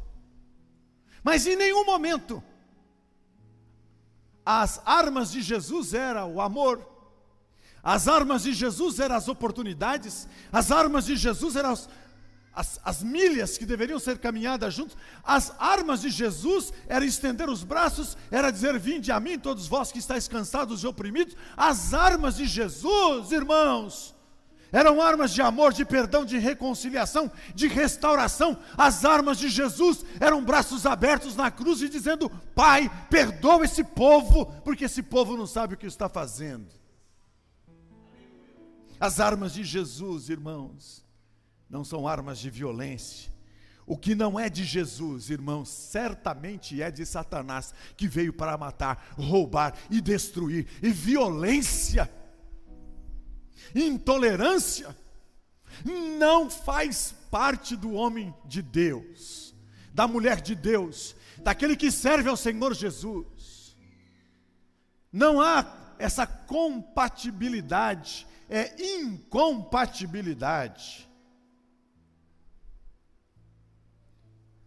Mas 1.27 1.45
em 1.45 1.57
nenhum 1.57 1.85
momento 1.85 2.41
as 4.45 4.81
armas 4.87 5.33
de 5.33 5.43
Jesus 5.43 5.93
eram 5.93 6.37
o 6.37 6.41
amor, 6.41 6.89
as 7.83 8.07
armas 8.07 8.45
de 8.45 8.53
Jesus 8.53 9.01
eram 9.01 9.17
as 9.17 9.27
oportunidades, 9.27 10.29
as 10.53 10.71
armas 10.71 11.07
de 11.07 11.17
Jesus 11.17 11.57
eram 11.57 11.71
as, 11.73 11.89
as, 12.55 12.81
as, 12.85 13.03
milhas 13.03 13.59
que 13.59 13.67
deveriam 13.67 13.99
ser 13.99 14.19
caminhadas 14.19 14.73
juntos, 14.73 14.97
as 15.25 15.53
armas 15.59 16.03
de 16.03 16.11
Jesus 16.11 16.73
era 16.87 17.05
estender 17.05 17.51
os 17.51 17.65
braços, 17.65 18.17
era 18.31 18.53
dizer: 18.53 18.79
Vinde 18.79 19.11
a 19.11 19.19
mim, 19.19 19.37
todos 19.37 19.67
vós 19.67 19.91
que 19.91 19.99
estáis 19.99 20.29
cansados 20.29 20.85
e 20.85 20.87
oprimidos. 20.87 21.35
As 21.57 21.93
armas 21.93 22.37
de 22.37 22.47
Jesus, 22.47 23.33
irmãos, 23.33 24.16
eram 24.73 25.01
armas 25.01 25.33
de 25.33 25.41
amor, 25.41 25.73
de 25.73 25.85
perdão, 25.85 26.25
de 26.25 26.39
reconciliação, 26.39 27.31
de 27.55 27.69
restauração. 27.69 28.59
As 28.77 29.05
armas 29.05 29.39
de 29.39 29.49
Jesus 29.49 30.05
eram 30.21 30.45
braços 30.45 30.85
abertos 30.87 31.37
na 31.37 31.51
cruz 31.51 31.83
e 31.83 31.89
dizendo: 31.89 32.29
Pai, 32.55 32.91
perdoa 33.09 33.65
esse 33.65 33.85
povo, 33.85 34.47
porque 34.65 34.85
esse 34.85 35.03
povo 35.03 35.37
não 35.37 35.47
sabe 35.47 35.75
o 35.75 35.77
que 35.77 35.87
está 35.87 36.09
fazendo. 36.09 36.67
As 38.99 39.21
armas 39.21 39.53
de 39.53 39.63
Jesus, 39.63 40.29
irmãos, 40.31 41.05
não 41.69 41.85
são 41.85 42.09
armas 42.09 42.39
de 42.39 42.51
violência. 42.51 43.31
O 43.87 43.97
que 43.97 44.17
não 44.17 44.39
é 44.39 44.49
de 44.49 44.65
Jesus, 44.65 45.31
irmãos, 45.31 45.69
certamente 45.69 46.83
é 46.83 46.91
de 46.91 47.07
Satanás, 47.07 47.73
que 47.97 48.09
veio 48.09 48.33
para 48.33 48.59
matar, 48.59 49.15
roubar 49.17 49.77
e 49.89 50.01
destruir. 50.01 50.67
E 50.83 50.91
violência, 50.91 52.11
intolerância, 53.75 54.97
não 56.19 56.51
faz 56.51 57.15
parte 57.31 57.77
do 57.77 57.93
homem 57.93 58.35
de 58.45 58.63
Deus, 58.63 59.55
da 59.93 60.09
mulher 60.09 60.41
de 60.41 60.55
Deus, 60.55 61.15
daquele 61.39 61.77
que 61.77 61.91
serve 61.91 62.29
ao 62.29 62.37
Senhor 62.37 62.75
Jesus. 62.75 63.77
Não 65.13 65.41
há 65.41 65.95
essa 65.99 66.27
compatibilidade 66.27 68.27
é 68.49 68.81
incompatibilidade. 68.81 71.07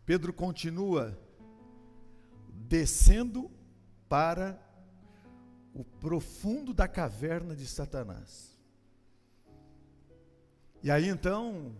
Pedro 0.05 0.31
continua 0.33 1.17
descendo 2.49 3.49
para 4.07 4.63
o 5.73 5.83
profundo 5.83 6.71
da 6.73 6.88
caverna 6.88 7.53
de 7.55 7.67
Satanás. 7.67 8.48
E 10.81 10.89
aí 10.89 11.07
então, 11.07 11.75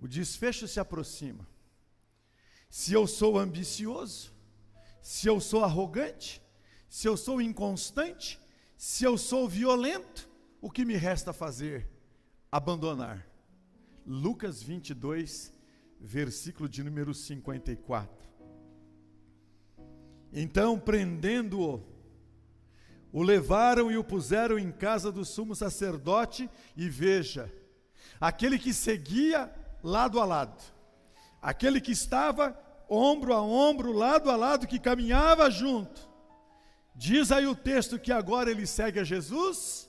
o 0.00 0.08
desfecho 0.08 0.66
se 0.66 0.80
aproxima. 0.80 1.46
Se 2.70 2.92
eu 2.92 3.06
sou 3.06 3.38
ambicioso, 3.38 4.32
se 5.02 5.26
eu 5.26 5.40
sou 5.40 5.64
arrogante, 5.64 6.42
se 6.88 7.06
eu 7.06 7.16
sou 7.16 7.40
inconstante, 7.40 8.38
se 8.76 9.04
eu 9.04 9.18
sou 9.18 9.48
violento, 9.48 10.28
o 10.60 10.70
que 10.70 10.84
me 10.84 10.94
resta 10.96 11.32
fazer? 11.32 11.88
Abandonar. 12.50 13.26
Lucas 14.06 14.62
22, 14.62 15.52
versículo 16.00 16.68
de 16.68 16.82
número 16.82 17.12
54. 17.12 18.28
Então, 20.32 20.78
prendendo-o, 20.78 21.82
o 23.12 23.22
levaram 23.22 23.90
e 23.90 23.96
o 23.96 24.04
puseram 24.04 24.58
em 24.58 24.70
casa 24.70 25.10
do 25.10 25.24
sumo 25.24 25.54
sacerdote, 25.54 26.48
e 26.76 26.88
veja, 26.88 27.52
aquele 28.20 28.58
que 28.58 28.72
seguia 28.72 29.52
lado 29.82 30.20
a 30.20 30.24
lado, 30.24 30.62
aquele 31.40 31.80
que 31.80 31.92
estava 31.92 32.58
ombro 32.88 33.34
a 33.34 33.42
ombro, 33.42 33.92
lado 33.92 34.30
a 34.30 34.36
lado, 34.36 34.66
que 34.66 34.78
caminhava 34.78 35.50
junto. 35.50 36.08
Diz 36.94 37.30
aí 37.30 37.46
o 37.46 37.54
texto 37.54 37.98
que 37.98 38.10
agora 38.10 38.50
ele 38.50 38.66
segue 38.66 38.98
a 38.98 39.04
Jesus 39.04 39.88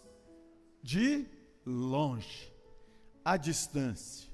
de 0.84 1.26
longe, 1.66 2.54
à 3.24 3.38
distância. 3.38 4.30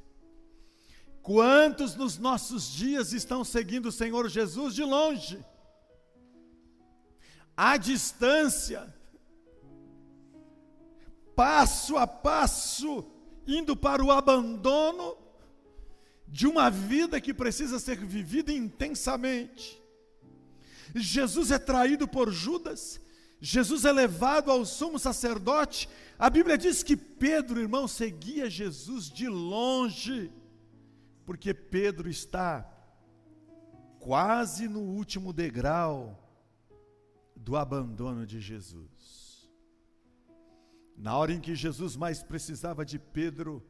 Quantos 1.21 1.95
nos 1.95 2.17
nossos 2.17 2.71
dias 2.71 3.13
estão 3.13 3.43
seguindo 3.43 3.87
o 3.87 3.91
Senhor 3.91 4.29
Jesus 4.29 4.75
de 4.75 4.83
longe? 4.83 5.43
À 7.57 7.77
distância, 7.77 8.93
passo 11.35 11.97
a 11.97 12.05
passo, 12.05 13.05
indo 13.47 13.75
para 13.75 14.03
o 14.03 14.11
abandono 14.11 15.17
de 16.27 16.47
uma 16.47 16.69
vida 16.69 17.21
que 17.21 17.33
precisa 17.33 17.79
ser 17.79 17.97
vivida 17.97 18.51
intensamente. 18.51 19.81
Jesus 20.95 21.51
é 21.51 21.59
traído 21.59 22.07
por 22.07 22.31
Judas, 22.31 22.99
Jesus 23.39 23.85
é 23.85 23.91
levado 23.91 24.49
ao 24.49 24.65
sumo 24.65 24.97
sacerdote. 24.97 25.89
A 26.17 26.29
Bíblia 26.29 26.57
diz 26.57 26.81
que 26.83 26.95
Pedro, 26.95 27.59
irmão, 27.59 27.87
seguia 27.87 28.49
Jesus 28.49 29.09
de 29.09 29.27
longe, 29.27 30.31
porque 31.25 31.53
Pedro 31.53 32.09
está 32.09 32.71
quase 33.99 34.67
no 34.67 34.81
último 34.81 35.33
degrau 35.33 36.21
do 37.35 37.57
abandono 37.57 38.25
de 38.25 38.39
Jesus. 38.39 39.24
Na 40.97 41.17
hora 41.17 41.33
em 41.33 41.41
que 41.41 41.55
Jesus 41.55 41.95
mais 41.95 42.23
precisava 42.23 42.85
de 42.85 42.97
Pedro, 42.97 43.63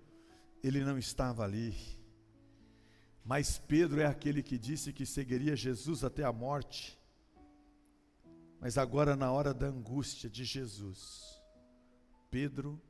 ele 0.64 0.84
não 0.84 0.98
estava 0.98 1.44
ali. 1.44 1.76
Mas 3.24 3.58
Pedro 3.58 4.00
é 4.00 4.06
aquele 4.06 4.44
que 4.44 4.58
disse 4.58 4.94
que 4.94 5.06
seguiria 5.06 5.56
Jesus 5.56 6.04
até 6.04 6.24
a 6.24 6.32
morte. 6.32 7.00
Mas 8.60 8.78
agora, 8.78 9.16
na 9.16 9.32
hora 9.32 9.54
da 9.54 9.68
angústia 9.68 10.30
de 10.30 10.46
Jesus, 10.46 11.42
Pedro 12.30 12.82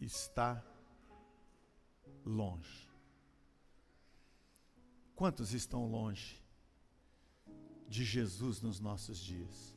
está 0.00 0.64
longe. 2.24 2.88
Quantos 5.14 5.52
estão 5.52 5.86
longe 5.86 6.42
de 7.86 8.04
Jesus 8.04 8.62
nos 8.62 8.80
nossos 8.80 9.18
dias? 9.18 9.76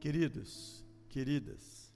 Queridos, 0.00 0.79
queridas, 1.10 1.92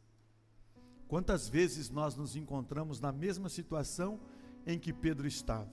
quantas 1.08 1.48
vezes 1.48 1.88
nós 1.88 2.16
nos 2.16 2.36
encontramos 2.36 3.00
na 3.00 3.12
mesma 3.12 3.48
situação 3.48 4.20
em 4.66 4.78
que 4.78 4.92
Pedro 4.92 5.26
estava? 5.26 5.72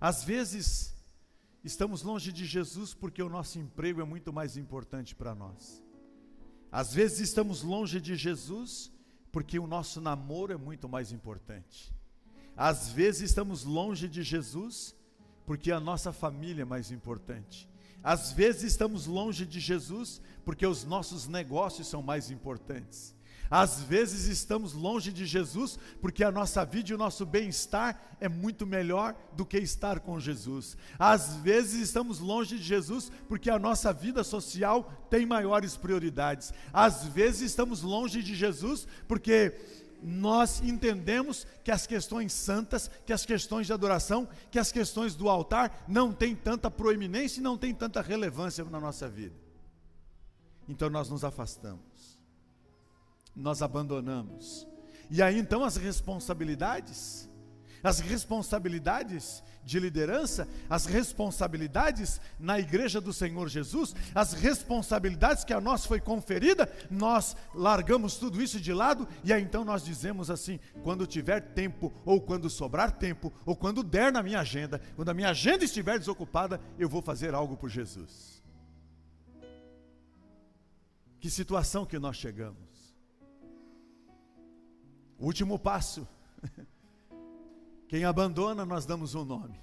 Às 0.00 0.24
vezes, 0.24 0.94
estamos 1.62 2.02
longe 2.02 2.32
de 2.32 2.44
Jesus 2.44 2.92
porque 2.92 3.22
o 3.22 3.28
nosso 3.28 3.58
emprego 3.58 4.00
é 4.00 4.04
muito 4.04 4.32
mais 4.32 4.56
importante 4.56 5.14
para 5.14 5.34
nós. 5.34 5.82
Às 6.72 6.92
vezes, 6.92 7.20
estamos 7.20 7.62
longe 7.62 8.00
de 8.00 8.16
Jesus 8.16 8.90
porque 9.30 9.58
o 9.58 9.66
nosso 9.66 10.00
namoro 10.00 10.52
é 10.52 10.56
muito 10.56 10.88
mais 10.88 11.12
importante. 11.12 11.94
Às 12.56 12.88
vezes, 12.88 13.30
estamos 13.30 13.62
longe 13.62 14.08
de 14.08 14.22
Jesus 14.22 14.96
porque 15.46 15.70
a 15.70 15.78
nossa 15.78 16.12
família 16.12 16.62
é 16.62 16.64
mais 16.64 16.90
importante. 16.90 17.69
Às 18.02 18.32
vezes 18.32 18.62
estamos 18.64 19.06
longe 19.06 19.44
de 19.44 19.60
Jesus 19.60 20.20
porque 20.44 20.66
os 20.66 20.84
nossos 20.84 21.28
negócios 21.28 21.86
são 21.86 22.02
mais 22.02 22.30
importantes. 22.30 23.14
Às 23.50 23.82
vezes 23.82 24.28
estamos 24.28 24.74
longe 24.74 25.12
de 25.12 25.26
Jesus 25.26 25.76
porque 26.00 26.22
a 26.22 26.30
nossa 26.30 26.64
vida 26.64 26.90
e 26.90 26.94
o 26.94 26.98
nosso 26.98 27.26
bem-estar 27.26 28.16
é 28.20 28.28
muito 28.28 28.64
melhor 28.64 29.16
do 29.36 29.44
que 29.44 29.58
estar 29.58 29.98
com 29.98 30.20
Jesus. 30.20 30.76
Às 30.96 31.34
vezes 31.38 31.80
estamos 31.82 32.20
longe 32.20 32.56
de 32.56 32.62
Jesus 32.62 33.10
porque 33.28 33.50
a 33.50 33.58
nossa 33.58 33.92
vida 33.92 34.22
social 34.22 34.88
tem 35.10 35.26
maiores 35.26 35.76
prioridades. 35.76 36.54
Às 36.72 37.06
vezes 37.06 37.40
estamos 37.40 37.82
longe 37.82 38.22
de 38.22 38.36
Jesus 38.36 38.86
porque 39.08 39.52
nós 40.02 40.60
entendemos 40.62 41.46
que 41.62 41.70
as 41.70 41.86
questões 41.86 42.32
santas, 42.32 42.90
que 43.06 43.12
as 43.12 43.24
questões 43.24 43.66
de 43.66 43.72
adoração, 43.72 44.28
que 44.50 44.58
as 44.58 44.72
questões 44.72 45.14
do 45.14 45.28
altar 45.28 45.84
não 45.86 46.12
têm 46.12 46.34
tanta 46.34 46.70
proeminência 46.70 47.40
e 47.40 47.42
não 47.42 47.56
têm 47.56 47.74
tanta 47.74 48.00
relevância 48.02 48.64
na 48.64 48.80
nossa 48.80 49.08
vida. 49.08 49.34
Então 50.68 50.90
nós 50.90 51.08
nos 51.08 51.24
afastamos, 51.24 52.18
nós 53.34 53.62
abandonamos. 53.62 54.66
E 55.10 55.22
aí 55.22 55.38
então 55.38 55.64
as 55.64 55.76
responsabilidades, 55.76 57.28
as 57.82 58.00
responsabilidades 58.00 59.42
de 59.64 59.78
liderança, 59.78 60.48
as 60.68 60.86
responsabilidades 60.86 62.20
na 62.38 62.58
igreja 62.58 63.00
do 63.00 63.12
Senhor 63.12 63.48
Jesus, 63.48 63.94
as 64.14 64.32
responsabilidades 64.32 65.44
que 65.44 65.52
a 65.52 65.60
nós 65.60 65.84
foi 65.84 66.00
conferida, 66.00 66.70
nós 66.90 67.36
largamos 67.54 68.16
tudo 68.16 68.42
isso 68.42 68.60
de 68.60 68.72
lado 68.72 69.06
e 69.22 69.32
aí 69.32 69.42
então 69.42 69.64
nós 69.64 69.84
dizemos 69.84 70.30
assim: 70.30 70.58
quando 70.82 71.06
tiver 71.06 71.40
tempo, 71.40 71.92
ou 72.04 72.20
quando 72.20 72.50
sobrar 72.50 72.92
tempo, 72.92 73.32
ou 73.44 73.54
quando 73.54 73.82
der 73.82 74.12
na 74.12 74.22
minha 74.22 74.40
agenda, 74.40 74.80
quando 74.96 75.10
a 75.10 75.14
minha 75.14 75.30
agenda 75.30 75.64
estiver 75.64 75.98
desocupada, 75.98 76.60
eu 76.78 76.88
vou 76.88 77.02
fazer 77.02 77.34
algo 77.34 77.56
por 77.56 77.68
Jesus. 77.68 78.40
Que 81.20 81.28
situação 81.28 81.84
que 81.84 81.98
nós 81.98 82.16
chegamos. 82.16 82.70
Último 85.18 85.58
passo. 85.58 86.08
Quem 87.90 88.04
abandona, 88.04 88.64
nós 88.64 88.86
damos 88.86 89.16
um 89.16 89.24
nome. 89.24 89.60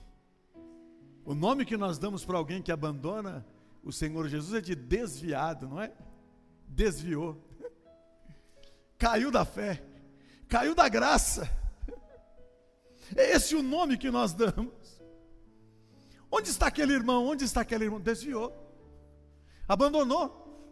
O 1.23 1.33
nome 1.33 1.63
que 1.63 1.77
nós 1.77 1.97
damos 1.97 2.25
para 2.25 2.37
alguém 2.37 2.61
que 2.61 2.73
abandona 2.73 3.47
o 3.81 3.89
Senhor 3.89 4.27
Jesus 4.27 4.53
é 4.53 4.59
de 4.59 4.75
desviado, 4.75 5.65
não 5.65 5.81
é? 5.81 5.93
Desviou. 6.67 7.41
Caiu 8.99 9.31
da 9.31 9.45
fé. 9.45 9.81
Caiu 10.49 10.75
da 10.75 10.89
graça. 10.89 11.49
É 13.15 13.31
esse 13.31 13.55
o 13.55 13.63
nome 13.63 13.97
que 13.97 14.11
nós 14.11 14.33
damos. 14.33 15.01
Onde 16.29 16.49
está 16.49 16.67
aquele 16.67 16.91
irmão? 16.91 17.27
Onde 17.27 17.45
está 17.45 17.61
aquele 17.61 17.85
irmão? 17.85 18.01
Desviou. 18.01 18.53
Abandonou. 19.69 20.67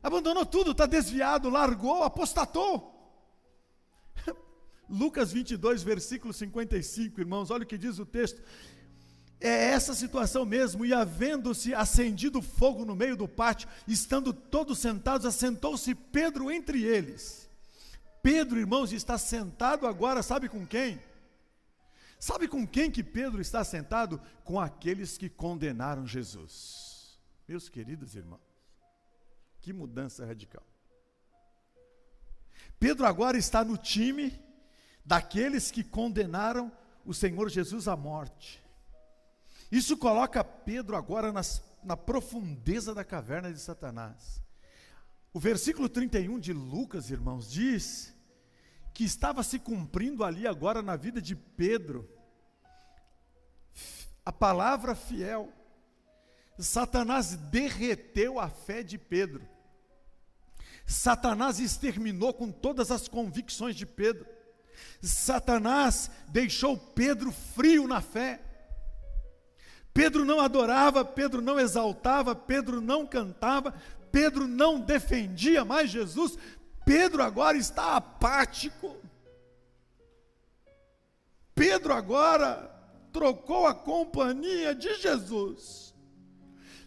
Abandonou 0.00 0.46
tudo, 0.46 0.70
está 0.70 0.86
desviado, 0.86 1.50
largou, 1.50 2.04
apostatou. 2.04 2.91
Lucas 4.92 5.32
22, 5.32 5.82
versículo 5.82 6.34
55, 6.34 7.18
irmãos, 7.18 7.50
olha 7.50 7.62
o 7.62 7.66
que 7.66 7.78
diz 7.78 7.98
o 7.98 8.04
texto. 8.04 8.42
É 9.40 9.70
essa 9.70 9.94
situação 9.94 10.44
mesmo, 10.44 10.84
e 10.84 10.92
havendo-se 10.92 11.74
acendido 11.74 12.42
fogo 12.42 12.84
no 12.84 12.94
meio 12.94 13.16
do 13.16 13.26
pátio, 13.26 13.66
estando 13.88 14.34
todos 14.34 14.78
sentados, 14.78 15.24
assentou-se 15.24 15.94
Pedro 15.94 16.50
entre 16.50 16.84
eles. 16.84 17.48
Pedro, 18.22 18.60
irmãos, 18.60 18.92
está 18.92 19.16
sentado 19.16 19.86
agora, 19.86 20.22
sabe 20.22 20.46
com 20.46 20.66
quem? 20.66 21.00
Sabe 22.20 22.46
com 22.46 22.66
quem 22.66 22.90
que 22.90 23.02
Pedro 23.02 23.40
está 23.40 23.64
sentado? 23.64 24.20
Com 24.44 24.60
aqueles 24.60 25.16
que 25.16 25.30
condenaram 25.30 26.06
Jesus. 26.06 27.18
Meus 27.48 27.70
queridos 27.70 28.14
irmãos, 28.14 28.40
que 29.62 29.72
mudança 29.72 30.26
radical. 30.26 30.62
Pedro 32.78 33.06
agora 33.06 33.38
está 33.38 33.64
no 33.64 33.78
time 33.78 34.51
daqueles 35.04 35.70
que 35.70 35.82
condenaram 35.82 36.70
o 37.04 37.12
Senhor 37.12 37.48
Jesus 37.48 37.88
à 37.88 37.96
morte. 37.96 38.62
Isso 39.70 39.96
coloca 39.96 40.44
Pedro 40.44 40.96
agora 40.96 41.32
nas, 41.32 41.62
na 41.82 41.96
profundeza 41.96 42.94
da 42.94 43.04
caverna 43.04 43.52
de 43.52 43.58
Satanás. 43.58 44.42
O 45.32 45.40
versículo 45.40 45.88
31 45.88 46.38
de 46.38 46.52
Lucas, 46.52 47.10
irmãos, 47.10 47.50
diz 47.50 48.14
que 48.92 49.04
estava 49.04 49.42
se 49.42 49.58
cumprindo 49.58 50.22
ali 50.22 50.46
agora 50.46 50.82
na 50.82 50.94
vida 50.94 51.20
de 51.20 51.34
Pedro 51.34 52.08
a 54.24 54.32
palavra 54.32 54.94
fiel. 54.94 55.52
Satanás 56.58 57.34
derreteu 57.34 58.38
a 58.38 58.48
fé 58.48 58.82
de 58.82 58.98
Pedro. 58.98 59.48
Satanás 60.86 61.58
exterminou 61.58 62.34
com 62.34 62.52
todas 62.52 62.90
as 62.90 63.08
convicções 63.08 63.74
de 63.74 63.86
Pedro. 63.86 64.26
Satanás 65.00 66.10
deixou 66.28 66.76
Pedro 66.76 67.32
frio 67.32 67.86
na 67.86 68.00
fé. 68.00 68.40
Pedro 69.92 70.24
não 70.24 70.40
adorava, 70.40 71.04
Pedro 71.04 71.40
não 71.42 71.60
exaltava, 71.60 72.34
Pedro 72.34 72.80
não 72.80 73.06
cantava, 73.06 73.74
Pedro 74.10 74.46
não 74.46 74.80
defendia 74.80 75.64
mais 75.64 75.90
Jesus. 75.90 76.38
Pedro 76.84 77.22
agora 77.22 77.56
está 77.56 77.96
apático. 77.96 78.96
Pedro 81.54 81.92
agora 81.92 82.70
trocou 83.12 83.66
a 83.66 83.74
companhia 83.74 84.74
de 84.74 84.94
Jesus 84.96 85.92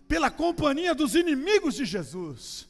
pela 0.08 0.30
companhia 0.30 0.93
dos 0.93 1.15
inimigos 1.15 1.76
de 1.76 1.86
Jesus. 1.86 2.67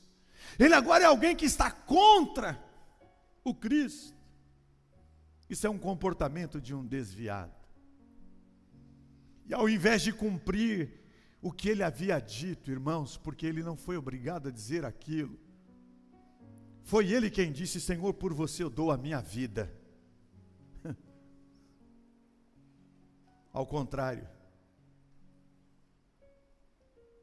Ele 0.58 0.74
agora 0.74 1.04
é 1.04 1.08
alguém 1.08 1.36
que 1.36 1.46
está 1.46 1.70
contra 1.70 2.62
o 3.44 3.54
Cristo. 3.54 4.15
Isso 5.50 5.68
é 5.68 5.70
um 5.70 5.78
comportamento 5.78 6.60
de 6.60 6.74
um 6.74 6.86
desviado. 6.86 7.54
E 9.48 9.54
ao 9.54 9.70
invés 9.70 10.02
de 10.02 10.12
cumprir 10.12 11.06
o 11.42 11.52
que 11.52 11.70
ele 11.70 11.84
havia 11.84 12.20
dito, 12.20 12.72
irmãos, 12.72 13.18
porque 13.18 13.46
ele 13.46 13.62
não 13.62 13.78
foi 13.78 13.98
obrigado 13.98 14.48
a 14.48 14.52
dizer 14.52 14.84
aquilo, 14.84 15.40
foi 16.84 17.12
ele 17.12 17.30
quem 17.30 17.52
disse: 17.52 17.80
Senhor, 17.80 18.14
por 18.14 18.34
você 18.34 18.64
eu 18.64 18.70
dou 18.70 18.92
a 18.92 18.98
minha 18.98 19.22
vida. 19.22 19.72
Ao 23.54 23.66
contrário, 23.66 24.28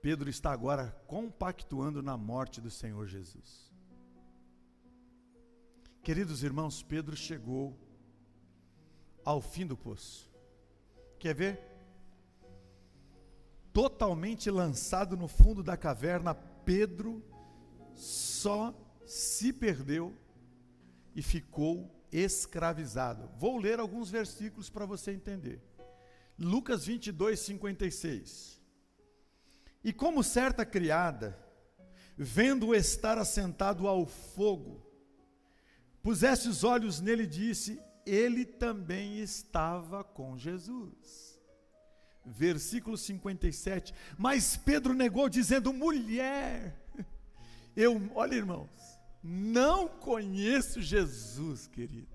Pedro 0.00 0.28
está 0.28 0.52
agora 0.52 0.90
compactuando 1.06 2.02
na 2.02 2.16
morte 2.16 2.60
do 2.60 2.70
Senhor 2.70 3.06
Jesus. 3.06 3.72
Queridos 6.02 6.42
irmãos, 6.42 6.82
Pedro 6.82 7.16
chegou 7.16 7.78
ao 9.24 9.40
fim 9.40 9.66
do 9.66 9.76
poço. 9.76 10.30
Quer 11.18 11.34
ver? 11.34 11.72
totalmente 13.72 14.50
lançado 14.50 15.16
no 15.16 15.26
fundo 15.26 15.62
da 15.62 15.76
caverna, 15.76 16.34
Pedro 16.34 17.24
só 17.94 18.74
se 19.04 19.52
perdeu 19.52 20.14
e 21.14 21.22
ficou 21.22 21.90
escravizado. 22.12 23.30
Vou 23.38 23.56
ler 23.56 23.80
alguns 23.80 24.10
versículos 24.10 24.68
para 24.68 24.84
você 24.84 25.12
entender. 25.12 25.60
Lucas 26.38 26.86
22, 26.86 27.38
56. 27.40 28.60
E 29.82 29.92
como 29.92 30.22
certa 30.22 30.64
criada, 30.64 31.38
vendo-o 32.16 32.74
estar 32.74 33.18
assentado 33.18 33.88
ao 33.88 34.06
fogo, 34.06 34.86
pusesse 36.02 36.48
os 36.48 36.62
olhos 36.62 37.00
nele 37.00 37.24
e 37.24 37.26
disse: 37.26 37.80
Ele 38.04 38.44
também 38.44 39.18
estava 39.18 40.02
com 40.02 40.36
Jesus. 40.36 41.40
Versículo 42.24 42.96
57. 42.96 43.94
Mas 44.16 44.56
Pedro 44.56 44.94
negou, 44.94 45.28
dizendo: 45.28 45.72
Mulher, 45.72 46.80
eu, 47.76 48.00
olha 48.14 48.34
irmãos, 48.34 48.70
não 49.22 49.88
conheço 49.88 50.80
Jesus, 50.80 51.66
queridos. 51.66 52.12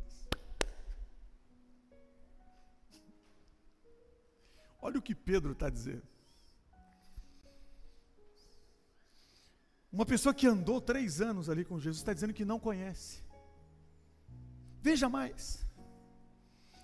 Olha 4.82 5.00
o 5.00 5.02
que 5.02 5.14
Pedro 5.14 5.52
está 5.52 5.70
dizendo. 5.70 6.08
Uma 9.92 10.06
pessoa 10.06 10.34
que 10.34 10.48
andou 10.48 10.80
três 10.80 11.22
anos 11.22 11.50
ali 11.50 11.66
com 11.66 11.80
Jesus 11.80 11.98
está 11.98 12.14
dizendo 12.14 12.34
que 12.34 12.46
não 12.46 12.60
conhece. 12.60 13.24
Veja 14.82 15.10
mais. 15.10 15.67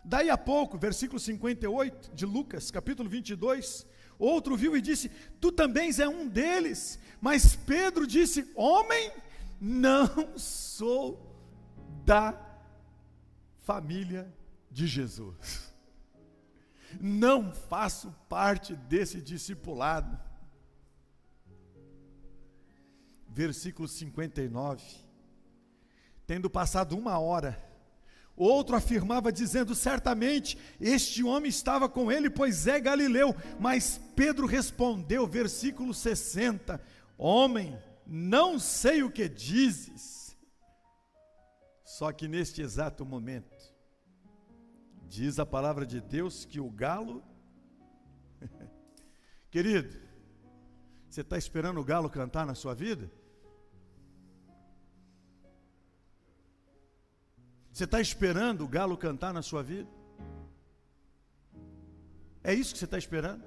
Daí 0.04 0.30
a 0.30 0.38
pouco, 0.38 0.78
versículo 0.78 1.20
58 1.20 2.14
de 2.14 2.26
Lucas, 2.26 2.70
capítulo 2.70 3.10
22, 3.10 3.86
outro 4.20 4.58
viu 4.58 4.76
e 4.76 4.82
disse: 4.82 5.10
Tu 5.40 5.52
também 5.52 5.88
és 5.88 6.00
um 6.00 6.28
deles. 6.28 7.00
Mas 7.22 7.56
Pedro 7.56 8.06
disse: 8.06 8.50
Homem, 8.56 9.12
não 9.60 10.38
sou 10.38 11.36
da 12.06 12.40
família 13.60 14.32
de 14.70 14.88
Jesus. 14.88 15.72
Não 17.00 17.52
faço 17.52 18.14
parte 18.30 18.76
desse 18.76 19.20
discipulado 19.22 20.20
versículo 23.34 23.88
59. 23.88 24.84
Tendo 26.26 26.50
passado 26.50 26.96
uma 26.96 27.18
hora, 27.18 27.58
outro 28.36 28.76
afirmava, 28.76 29.32
dizendo: 29.32 29.76
Certamente 29.76 30.58
este 30.80 31.24
homem 31.24 31.50
estava 31.50 31.88
com 31.88 32.12
ele, 32.12 32.30
pois 32.30 32.68
é 32.68 32.80
Galileu. 32.80 33.36
Mas 33.60 34.00
Pedro 34.16 34.46
respondeu, 34.46 35.28
versículo 35.28 35.94
60: 35.94 36.82
Homem, 37.18 37.78
não 38.06 38.60
sei 38.60 39.04
o 39.04 39.12
que 39.12 39.30
dizes. 39.30 40.38
Só 41.84 42.12
que 42.12 42.28
neste 42.28 42.62
exato 42.62 43.06
momento, 43.06 43.56
diz 45.08 45.38
a 45.38 45.46
palavra 45.46 45.86
de 45.86 46.02
Deus 46.02 46.44
que 46.44 46.60
o 46.60 46.70
galo. 46.70 47.24
Querido, 49.52 49.96
você 51.08 51.22
está 51.22 51.38
esperando 51.38 51.80
o 51.80 51.84
galo 51.84 52.10
cantar 52.10 52.46
na 52.48 52.56
sua 52.56 52.74
vida? 52.74 53.12
Você 57.74 57.86
está 57.86 58.00
esperando 58.00 58.64
o 58.64 58.68
galo 58.68 58.96
cantar 58.96 59.34
na 59.34 59.42
sua 59.42 59.64
vida? 59.64 59.90
É 62.44 62.54
isso 62.54 62.72
que 62.72 62.78
você 62.78 62.86
está 62.86 63.00
esperando? 63.00 63.44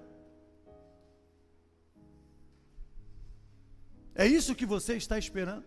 É 4.16 4.26
isso 4.26 4.56
que 4.56 4.66
você 4.66 4.96
está 4.96 5.16
esperando? 5.16 5.64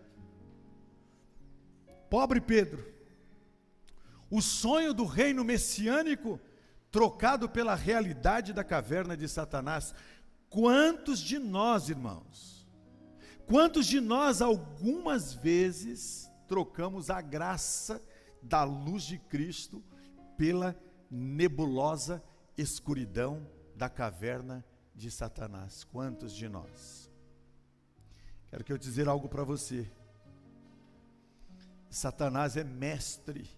Pobre 2.10 2.38
Pedro, 2.38 2.84
o 4.28 4.42
sonho 4.42 4.92
do 4.92 5.06
reino 5.06 5.42
messiânico 5.42 6.38
trocado 6.90 7.48
pela 7.48 7.74
realidade 7.74 8.52
da 8.52 8.62
caverna 8.62 9.16
de 9.16 9.26
Satanás. 9.26 9.94
Quantos 10.50 11.18
de 11.18 11.38
nós, 11.38 11.88
irmãos, 11.88 12.68
quantos 13.46 13.86
de 13.86 14.00
nós 14.00 14.42
algumas 14.42 15.32
vezes 15.32 16.30
trocamos 16.46 17.08
a 17.08 17.22
graça 17.22 18.02
da 18.42 18.64
luz 18.64 19.02
de 19.04 19.18
Cristo 19.18 19.82
pela 20.36 20.76
nebulosa 21.10 22.22
escuridão 22.56 23.46
da 23.74 23.88
caverna 23.88 24.64
de 24.94 25.10
Satanás. 25.10 25.84
Quantos 25.84 26.34
de 26.34 26.48
nós? 26.48 27.10
Quero 28.48 28.64
que 28.64 28.72
eu 28.72 28.78
dizer 28.78 29.08
algo 29.08 29.28
para 29.28 29.44
você. 29.44 29.90
Satanás 31.88 32.56
é 32.56 32.64
mestre 32.64 33.48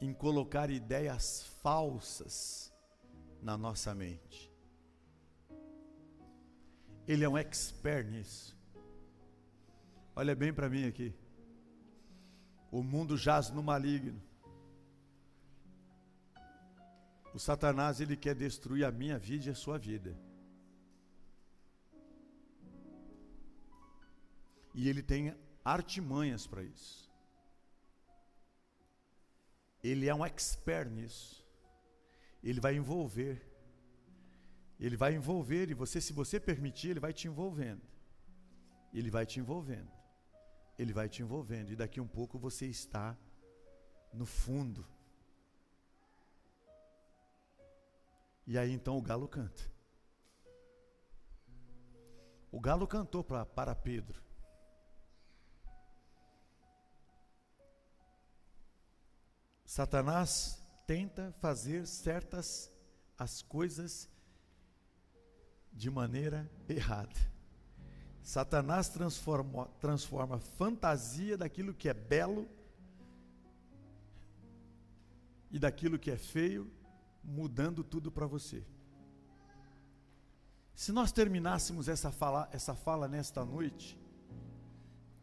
em 0.00 0.12
colocar 0.12 0.70
ideias 0.70 1.44
falsas 1.62 2.72
na 3.42 3.56
nossa 3.56 3.94
mente. 3.94 4.52
Ele 7.06 7.24
é 7.24 7.28
um 7.28 7.38
expert 7.38 8.06
nisso. 8.08 8.56
Olha 10.14 10.34
bem 10.34 10.52
para 10.52 10.68
mim 10.68 10.86
aqui. 10.86 11.14
O 12.70 12.82
mundo 12.82 13.16
jaz 13.16 13.50
no 13.50 13.62
maligno. 13.62 14.20
O 17.34 17.38
Satanás 17.38 18.00
ele 18.00 18.16
quer 18.16 18.34
destruir 18.34 18.84
a 18.84 18.90
minha 18.90 19.18
vida 19.18 19.46
e 19.46 19.50
a 19.50 19.54
sua 19.54 19.78
vida. 19.78 20.16
E 24.74 24.88
ele 24.88 25.02
tem 25.02 25.34
artimanhas 25.64 26.46
para 26.46 26.62
isso. 26.62 27.10
Ele 29.82 30.08
é 30.08 30.14
um 30.14 30.24
expert 30.24 30.90
nisso. 30.90 31.44
Ele 32.42 32.60
vai 32.60 32.76
envolver. 32.76 33.44
Ele 34.78 34.96
vai 34.96 35.14
envolver 35.14 35.70
e 35.70 35.74
você, 35.74 36.00
se 36.00 36.12
você 36.12 36.38
permitir, 36.38 36.90
ele 36.90 37.00
vai 37.00 37.12
te 37.12 37.26
envolvendo. 37.26 37.82
Ele 38.92 39.10
vai 39.10 39.26
te 39.26 39.40
envolvendo 39.40 39.97
ele 40.78 40.92
vai 40.92 41.08
te 41.08 41.22
envolvendo, 41.22 41.72
e 41.72 41.76
daqui 41.76 42.00
um 42.00 42.06
pouco 42.06 42.38
você 42.38 42.66
está 42.66 43.16
no 44.12 44.24
fundo. 44.24 44.86
E 48.46 48.56
aí 48.56 48.72
então 48.72 48.96
o 48.96 49.02
galo 49.02 49.28
canta. 49.28 49.62
O 52.50 52.60
galo 52.60 52.86
cantou 52.86 53.22
pra, 53.22 53.44
para 53.44 53.74
Pedro. 53.74 54.22
Satanás 59.64 60.64
tenta 60.86 61.30
fazer 61.40 61.86
certas 61.86 62.72
as 63.18 63.42
coisas 63.42 64.08
de 65.70 65.90
maneira 65.90 66.50
errada. 66.66 67.37
Satanás 68.22 68.88
transforma, 68.88 69.66
transforma 69.80 70.38
fantasia 70.38 71.36
daquilo 71.36 71.72
que 71.72 71.88
é 71.88 71.94
belo 71.94 72.48
e 75.50 75.58
daquilo 75.58 75.98
que 75.98 76.10
é 76.10 76.16
feio, 76.16 76.70
mudando 77.24 77.82
tudo 77.82 78.10
para 78.10 78.26
você. 78.26 78.64
Se 80.74 80.92
nós 80.92 81.10
terminássemos 81.10 81.88
essa 81.88 82.12
fala, 82.12 82.48
essa 82.52 82.74
fala 82.74 83.08
nesta 83.08 83.44
noite, 83.44 83.98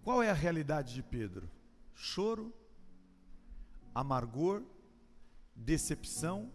qual 0.04 0.22
é 0.22 0.30
a 0.30 0.34
realidade 0.34 0.94
de 0.94 1.02
Pedro? 1.02 1.50
Choro, 1.94 2.54
amargor, 3.94 4.64
decepção, 5.56 6.52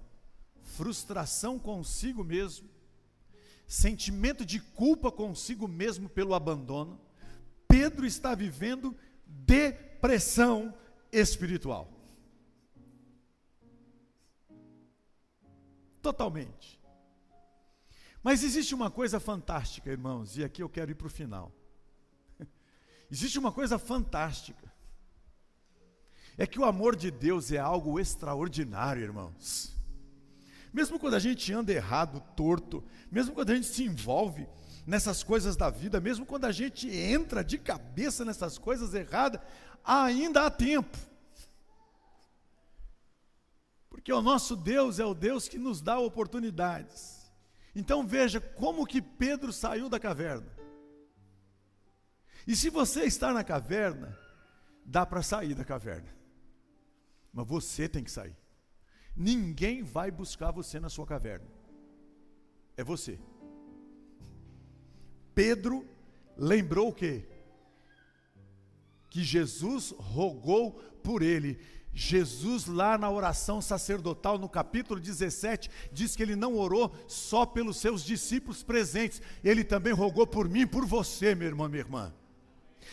frustração 0.62 1.58
consigo 1.58 2.22
mesmo, 2.22 2.68
sentimento 3.70 4.44
de 4.44 4.58
culpa 4.58 5.12
consigo 5.12 5.68
mesmo 5.68 6.08
pelo 6.08 6.34
abandono, 6.34 7.00
Pedro 7.68 8.04
está 8.04 8.34
vivendo 8.34 8.96
depressão 9.24 10.74
espiritual. 11.12 11.88
Totalmente. 16.02 16.80
Mas 18.24 18.42
existe 18.42 18.74
uma 18.74 18.90
coisa 18.90 19.20
fantástica, 19.20 19.88
irmãos, 19.88 20.36
e 20.36 20.42
aqui 20.42 20.64
eu 20.64 20.68
quero 20.68 20.90
ir 20.90 20.96
para 20.96 21.06
o 21.06 21.10
final. 21.10 21.52
Existe 23.08 23.38
uma 23.38 23.52
coisa 23.52 23.78
fantástica. 23.78 24.70
É 26.36 26.44
que 26.44 26.58
o 26.58 26.64
amor 26.64 26.96
de 26.96 27.08
Deus 27.08 27.52
é 27.52 27.58
algo 27.58 28.00
extraordinário, 28.00 29.02
irmãos. 29.02 29.79
Mesmo 30.72 30.98
quando 30.98 31.14
a 31.14 31.18
gente 31.18 31.52
anda 31.52 31.72
errado, 31.72 32.22
torto, 32.36 32.84
mesmo 33.10 33.34
quando 33.34 33.50
a 33.50 33.54
gente 33.54 33.66
se 33.66 33.84
envolve 33.84 34.48
nessas 34.86 35.22
coisas 35.22 35.56
da 35.56 35.68
vida, 35.68 36.00
mesmo 36.00 36.24
quando 36.24 36.44
a 36.44 36.52
gente 36.52 36.88
entra 36.88 37.42
de 37.42 37.58
cabeça 37.58 38.24
nessas 38.24 38.56
coisas 38.56 38.94
erradas, 38.94 39.40
ainda 39.84 40.46
há 40.46 40.50
tempo. 40.50 40.96
Porque 43.88 44.12
o 44.12 44.22
nosso 44.22 44.56
Deus 44.56 44.98
é 44.98 45.04
o 45.04 45.14
Deus 45.14 45.48
que 45.48 45.58
nos 45.58 45.80
dá 45.80 45.98
oportunidades. 45.98 47.30
Então 47.74 48.06
veja 48.06 48.40
como 48.40 48.86
que 48.86 49.02
Pedro 49.02 49.52
saiu 49.52 49.88
da 49.88 49.98
caverna. 49.98 50.50
E 52.46 52.56
se 52.56 52.70
você 52.70 53.04
está 53.04 53.32
na 53.32 53.44
caverna, 53.44 54.16
dá 54.84 55.04
para 55.04 55.22
sair 55.22 55.54
da 55.54 55.64
caverna. 55.64 56.08
Mas 57.32 57.46
você 57.46 57.88
tem 57.88 58.02
que 58.02 58.10
sair. 58.10 58.36
Ninguém 59.16 59.82
vai 59.82 60.10
buscar 60.10 60.50
você 60.50 60.80
na 60.80 60.88
sua 60.88 61.06
caverna. 61.06 61.46
É 62.76 62.84
você. 62.84 63.18
Pedro 65.34 65.86
lembrou 66.36 66.88
o 66.88 66.94
quê? 66.94 67.26
Que 69.08 69.22
Jesus 69.22 69.94
rogou 69.98 70.72
por 71.02 71.22
ele. 71.22 71.58
Jesus, 71.92 72.66
lá 72.66 72.96
na 72.96 73.10
oração 73.10 73.60
sacerdotal, 73.60 74.38
no 74.38 74.48
capítulo 74.48 75.00
17, 75.00 75.70
diz 75.92 76.14
que 76.14 76.22
ele 76.22 76.36
não 76.36 76.56
orou 76.56 76.94
só 77.08 77.44
pelos 77.44 77.78
seus 77.78 78.04
discípulos 78.04 78.62
presentes, 78.62 79.20
ele 79.42 79.64
também 79.64 79.92
rogou 79.92 80.26
por 80.26 80.48
mim, 80.48 80.66
por 80.66 80.86
você, 80.86 81.34
meu 81.34 81.48
irmão, 81.48 81.68
minha 81.68 81.80
irmã. 81.80 82.14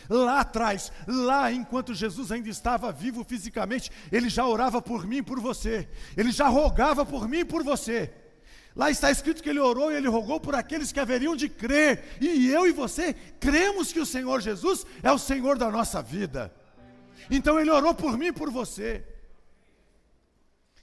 Lá 0.08 0.40
atrás, 0.40 0.92
lá 1.06 1.52
enquanto 1.52 1.94
Jesus 1.94 2.32
ainda 2.32 2.48
estava 2.48 2.92
vivo 2.92 3.24
fisicamente, 3.24 3.90
ele 4.10 4.28
já 4.28 4.46
orava 4.46 4.80
por 4.80 5.06
mim 5.06 5.18
e 5.18 5.22
por 5.22 5.40
você, 5.40 5.88
ele 6.16 6.30
já 6.30 6.48
rogava 6.48 7.04
por 7.04 7.28
mim 7.28 7.40
e 7.40 7.44
por 7.44 7.62
você. 7.62 8.12
Lá 8.74 8.90
está 8.90 9.10
escrito 9.10 9.42
que 9.42 9.48
ele 9.48 9.58
orou 9.58 9.90
e 9.90 9.96
ele 9.96 10.08
rogou 10.08 10.38
por 10.38 10.54
aqueles 10.54 10.92
que 10.92 11.00
haveriam 11.00 11.34
de 11.34 11.48
crer, 11.48 12.16
e 12.20 12.48
eu 12.48 12.66
e 12.66 12.72
você 12.72 13.14
cremos 13.40 13.92
que 13.92 14.00
o 14.00 14.06
Senhor 14.06 14.40
Jesus 14.40 14.86
é 15.02 15.10
o 15.10 15.18
Senhor 15.18 15.58
da 15.58 15.70
nossa 15.70 16.00
vida. 16.00 16.52
Então 17.30 17.58
ele 17.58 17.70
orou 17.70 17.92
por 17.94 18.16
mim 18.16 18.26
e 18.26 18.32
por 18.32 18.50
você. 18.50 19.04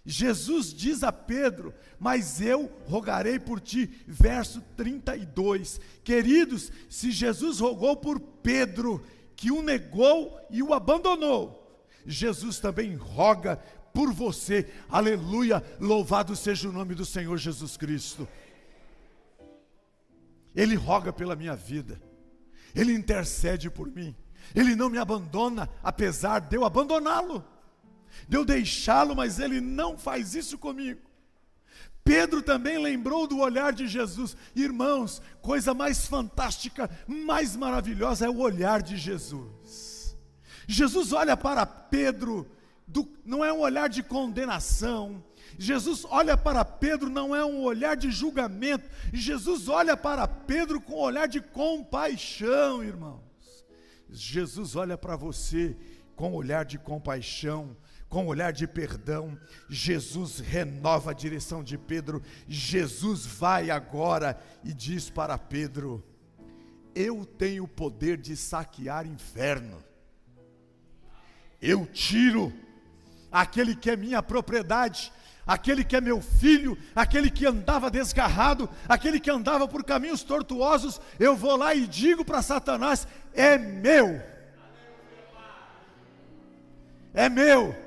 Jesus 0.05 0.71
diz 0.71 1.01
a 1.03 1.11
Pedro: 1.11 1.73
Mas 1.99 2.39
eu 2.39 2.71
rogarei 2.85 3.39
por 3.39 3.59
ti. 3.59 3.89
Verso 4.05 4.61
32. 4.77 5.79
Queridos, 6.03 6.71
se 6.87 7.09
Jesus 7.09 7.59
rogou 7.59 7.97
por 7.97 8.19
Pedro, 8.19 9.03
que 9.35 9.51
o 9.51 9.63
negou 9.63 10.39
e 10.51 10.61
o 10.61 10.73
abandonou, 10.73 11.83
Jesus 12.05 12.59
também 12.59 12.95
roga 12.95 13.57
por 13.93 14.13
você. 14.13 14.71
Aleluia! 14.87 15.63
Louvado 15.79 16.35
seja 16.35 16.69
o 16.69 16.71
nome 16.71 16.93
do 16.93 17.05
Senhor 17.05 17.37
Jesus 17.37 17.75
Cristo. 17.75 18.27
Ele 20.55 20.75
roga 20.75 21.11
pela 21.11 21.35
minha 21.35 21.55
vida, 21.55 21.99
ele 22.75 22.93
intercede 22.93 23.69
por 23.69 23.91
mim, 23.91 24.15
ele 24.53 24.75
não 24.75 24.89
me 24.89 24.97
abandona, 24.97 25.67
apesar 25.83 26.39
de 26.39 26.55
eu 26.55 26.63
abandoná-lo 26.63 27.43
de 28.27 28.37
eu 28.37 28.45
deixá-lo, 28.45 29.15
mas 29.15 29.39
ele 29.39 29.61
não 29.61 29.97
faz 29.97 30.35
isso 30.35 30.57
comigo. 30.57 31.01
Pedro 32.05 32.43
também 32.43 32.77
lembrou 32.77 33.25
do 33.25 33.39
olhar 33.39 33.73
de 33.73 33.87
Jesus. 33.87 34.37
Irmãos, 34.55 35.21
coisa 35.41 35.73
mais 35.73 36.05
fantástica, 36.05 36.87
mais 37.07 37.55
maravilhosa 37.55 38.27
é 38.27 38.29
o 38.29 38.37
olhar 38.37 38.83
de 38.83 38.95
Jesus. 38.95 40.15
Jesus 40.67 41.13
olha 41.13 41.35
para 41.35 41.65
Pedro, 41.65 42.47
do, 42.87 43.07
não 43.25 43.43
é 43.43 43.51
um 43.51 43.59
olhar 43.59 43.89
de 43.89 44.03
condenação. 44.03 45.23
Jesus 45.57 46.05
olha 46.09 46.37
para 46.37 46.63
Pedro, 46.63 47.09
não 47.09 47.35
é 47.35 47.43
um 47.43 47.63
olhar 47.63 47.95
de 47.95 48.11
julgamento. 48.11 48.87
Jesus 49.11 49.67
olha 49.67 49.97
para 49.97 50.27
Pedro 50.27 50.79
com 50.79 50.93
um 50.93 50.99
olhar 50.99 51.27
de 51.27 51.41
compaixão, 51.41 52.83
irmãos. 52.83 53.23
Jesus 54.09 54.75
olha 54.75 54.95
para 54.95 55.15
você 55.15 55.75
com 56.15 56.31
um 56.31 56.35
olhar 56.35 56.65
de 56.65 56.77
compaixão 56.77 57.75
com 58.15 58.27
olhar 58.27 58.53
de 58.53 58.65
perdão, 58.65 59.37
Jesus 59.67 60.39
renova 60.39 61.11
a 61.11 61.13
direção 61.13 61.61
de 61.61 61.77
Pedro. 61.77 62.23
Jesus 62.47 63.25
vai 63.25 63.69
agora 63.69 64.41
e 64.63 64.73
diz 64.73 65.09
para 65.09 65.37
Pedro: 65.37 66.01
Eu 66.95 67.25
tenho 67.25 67.65
o 67.65 67.67
poder 67.67 68.15
de 68.15 68.37
saquear 68.37 69.05
inferno. 69.05 69.83
Eu 71.61 71.85
tiro 71.85 72.53
aquele 73.29 73.75
que 73.75 73.89
é 73.89 73.97
minha 73.97 74.23
propriedade, 74.23 75.11
aquele 75.45 75.83
que 75.83 75.97
é 75.97 75.99
meu 75.99 76.21
filho, 76.21 76.77
aquele 76.95 77.29
que 77.29 77.45
andava 77.45 77.91
desgarrado, 77.91 78.69
aquele 78.87 79.19
que 79.19 79.29
andava 79.29 79.67
por 79.67 79.83
caminhos 79.83 80.23
tortuosos, 80.23 81.01
eu 81.19 81.35
vou 81.35 81.57
lá 81.57 81.75
e 81.75 81.85
digo 81.85 82.23
para 82.23 82.41
Satanás: 82.41 83.05
é 83.33 83.57
meu. 83.57 84.23
É 87.13 87.27
meu. 87.27 87.84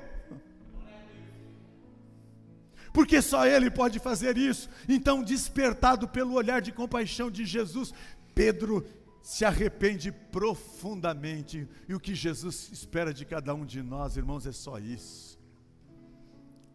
Porque 2.93 3.21
só 3.21 3.45
Ele 3.45 3.69
pode 3.69 3.99
fazer 3.99 4.37
isso. 4.37 4.69
Então, 4.87 5.23
despertado 5.23 6.07
pelo 6.07 6.33
olhar 6.33 6.61
de 6.61 6.71
compaixão 6.71 7.29
de 7.29 7.45
Jesus, 7.45 7.93
Pedro 8.33 8.85
se 9.21 9.45
arrepende 9.45 10.11
profundamente. 10.11 11.67
E 11.87 11.93
o 11.93 11.99
que 11.99 12.15
Jesus 12.15 12.69
espera 12.71 13.13
de 13.13 13.25
cada 13.25 13.53
um 13.53 13.65
de 13.65 13.81
nós, 13.81 14.17
irmãos, 14.17 14.45
é 14.45 14.51
só 14.51 14.79
isso: 14.79 15.39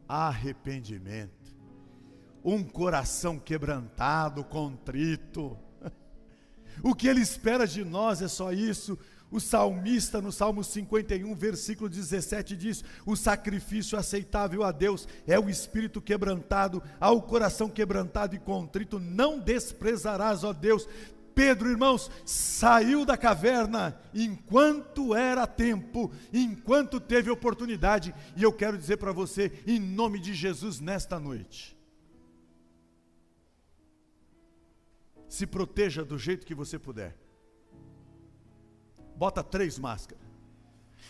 arrependimento, 0.08 1.56
um 2.44 2.62
coração 2.62 3.38
quebrantado, 3.38 4.44
contrito. 4.44 5.56
O 6.82 6.92
que 6.92 7.06
Ele 7.06 7.20
espera 7.20 7.68
de 7.68 7.84
nós 7.84 8.20
é 8.20 8.26
só 8.26 8.52
isso 8.52 8.98
o 9.34 9.40
salmista, 9.40 10.22
no 10.22 10.30
Salmo 10.30 10.62
51, 10.62 11.34
versículo 11.34 11.90
17, 11.90 12.56
diz: 12.56 12.84
O 13.04 13.16
sacrifício 13.16 13.98
aceitável 13.98 14.62
a 14.62 14.70
Deus 14.70 15.08
é 15.26 15.36
o 15.36 15.50
espírito 15.50 16.00
quebrantado, 16.00 16.80
ao 17.00 17.20
coração 17.20 17.68
quebrantado 17.68 18.36
e 18.36 18.38
contrito, 18.38 19.00
não 19.00 19.40
desprezarás, 19.40 20.44
ó 20.44 20.52
Deus. 20.52 20.88
Pedro, 21.34 21.68
irmãos, 21.68 22.12
saiu 22.24 23.04
da 23.04 23.16
caverna 23.16 24.00
enquanto 24.14 25.16
era 25.16 25.48
tempo, 25.48 26.12
enquanto 26.32 27.00
teve 27.00 27.28
oportunidade, 27.28 28.14
e 28.36 28.42
eu 28.44 28.52
quero 28.52 28.78
dizer 28.78 28.98
para 28.98 29.10
você, 29.10 29.50
em 29.66 29.80
nome 29.80 30.20
de 30.20 30.32
Jesus, 30.32 30.78
nesta 30.78 31.18
noite, 31.18 31.76
se 35.28 35.44
proteja 35.44 36.04
do 36.04 36.16
jeito 36.16 36.46
que 36.46 36.54
você 36.54 36.78
puder 36.78 37.23
bota 39.16 39.42
três 39.42 39.78
máscaras, 39.78 40.22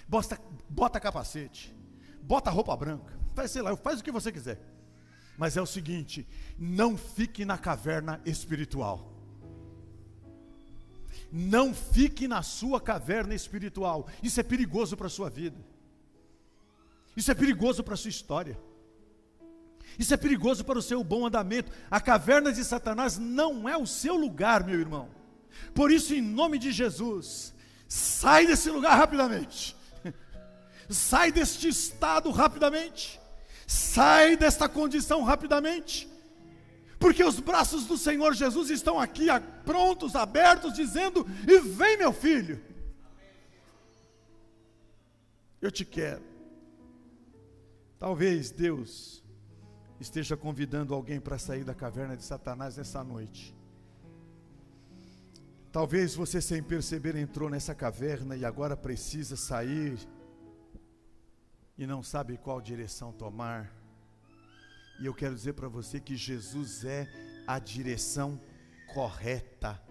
bota, 0.09 0.41
bota 0.69 1.01
capacete, 1.01 1.75
bota 2.23 2.51
roupa 2.51 2.77
branca, 2.77 3.19
faz, 3.35 3.51
sei 3.51 3.63
lá, 3.63 3.77
faz 3.77 4.01
o 4.01 4.05
que 4.05 4.13
você 4.13 4.31
quiser. 4.31 4.61
Mas 5.37 5.57
é 5.57 5.63
o 5.63 5.67
seguinte: 5.67 6.27
não 6.59 6.97
fique 6.97 7.45
na 7.45 7.59
caverna 7.59 8.21
espiritual. 8.25 9.13
Não 11.31 11.75
fique 11.75 12.29
na 12.29 12.43
sua 12.43 12.81
caverna 12.81 13.35
espiritual. 13.35 14.07
Isso 14.23 14.39
é 14.39 14.43
perigoso 14.43 14.97
para 14.97 15.09
a 15.09 15.11
sua 15.11 15.29
vida. 15.29 15.59
Isso 17.17 17.31
é 17.31 17.35
perigoso 17.35 17.83
para 17.83 17.95
a 17.95 17.97
sua 17.97 18.11
história. 18.11 18.59
Isso 19.99 20.13
é 20.13 20.17
perigoso 20.17 20.65
para 20.65 20.79
o 20.79 20.83
seu 20.83 21.03
bom 21.05 21.27
andamento. 21.27 21.71
A 21.91 22.01
caverna 22.01 22.53
de 22.53 22.65
Satanás 22.65 23.19
não 23.19 23.69
é 23.69 23.77
o 23.77 23.87
seu 23.87 24.17
lugar, 24.17 24.65
meu 24.65 24.79
irmão. 24.79 25.09
Por 25.73 25.91
isso, 25.91 26.15
em 26.15 26.21
nome 26.21 26.59
de 26.59 26.73
Jesus, 26.73 27.54
Sai 27.89 28.47
desse 28.47 28.71
lugar 28.71 28.97
rapidamente. 28.97 29.77
Sai 30.89 31.33
deste 31.33 31.69
estado 31.69 32.31
rapidamente. 32.31 33.21
Sai 33.67 34.37
desta 34.37 34.69
condição 34.69 35.23
rapidamente. 35.23 36.09
Porque 36.99 37.23
os 37.23 37.39
braços 37.41 37.87
do 37.87 37.99
Senhor 37.99 38.35
Jesus 38.35 38.71
estão 38.71 38.99
aqui 38.99 39.27
prontos, 39.65 40.15
abertos, 40.15 40.73
dizendo: 40.73 41.27
E 41.47 41.61
vem, 41.61 41.97
meu 41.99 42.13
filho. 42.13 42.63
Eu 45.61 45.71
te 45.71 45.85
quero. 45.85 46.23
Talvez 47.99 48.51
Deus 48.51 49.23
esteja 49.99 50.37
convidando 50.37 50.95
alguém 50.95 51.21
para 51.21 51.39
sair 51.39 51.65
da 51.65 51.75
caverna 51.75 52.17
de 52.17 52.23
Satanás 52.23 52.77
nessa 52.77 53.03
noite. 53.03 53.55
Talvez 55.75 56.15
você, 56.15 56.41
sem 56.41 56.63
perceber, 56.63 57.17
entrou 57.17 57.51
nessa 57.51 57.75
caverna 57.75 58.37
e 58.37 58.45
agora 58.45 58.77
precisa 58.77 59.35
sair 59.35 59.99
e 61.77 61.85
não 61.85 62.01
sabe 62.01 62.39
qual 62.39 62.61
direção 62.61 63.11
tomar. 63.11 63.75
E 65.01 65.07
eu 65.07 65.13
quero 65.13 65.35
dizer 65.35 65.55
para 65.55 65.67
você 65.67 65.99
que 65.99 66.15
Jesus 66.15 66.85
é 66.85 67.09
a 67.45 67.59
direção 67.59 68.41
correta. 68.95 69.83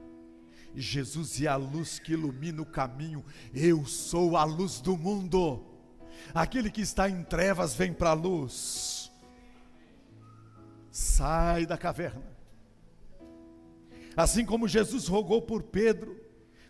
Jesus 0.74 1.42
é 1.42 1.48
a 1.48 1.58
luz 1.58 2.00
que 2.00 2.14
ilumina 2.14 2.62
o 2.62 2.66
caminho. 2.66 3.22
Eu 3.54 3.86
sou 3.86 4.38
a 4.38 4.46
luz 4.46 4.80
do 4.80 4.98
mundo. 4.98 5.66
Aquele 6.34 6.72
que 6.72 6.80
está 6.80 7.10
em 7.10 7.26
trevas 7.26 7.76
vem 7.76 7.92
para 7.92 8.12
a 8.12 8.14
luz. 8.14 9.12
Sai 10.90 11.66
da 11.66 11.78
caverna. 11.78 12.33
Assim 14.16 14.46
como 14.46 14.68
Jesus 14.68 15.08
rogou 15.08 15.42
por 15.42 15.64
Pedro, 15.64 16.20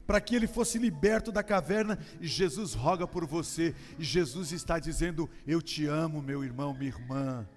para 0.05 0.19
que 0.19 0.35
ele 0.35 0.47
fosse 0.47 0.77
liberto 0.77 1.31
da 1.31 1.41
caverna, 1.41 1.97
Jesus 2.19 2.73
roga 2.73 3.07
por 3.07 3.25
você. 3.25 3.75
E 3.97 4.03
Jesus 4.03 4.51
está 4.51 4.79
dizendo: 4.79 5.29
Eu 5.45 5.61
te 5.61 5.85
amo, 5.85 6.21
meu 6.21 6.43
irmão, 6.43 6.73
minha 6.73 6.91
irmã. 6.91 7.47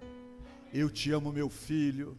Eu 0.73 0.89
te 0.89 1.11
amo, 1.11 1.31
meu 1.31 1.49
filho. 1.49 2.17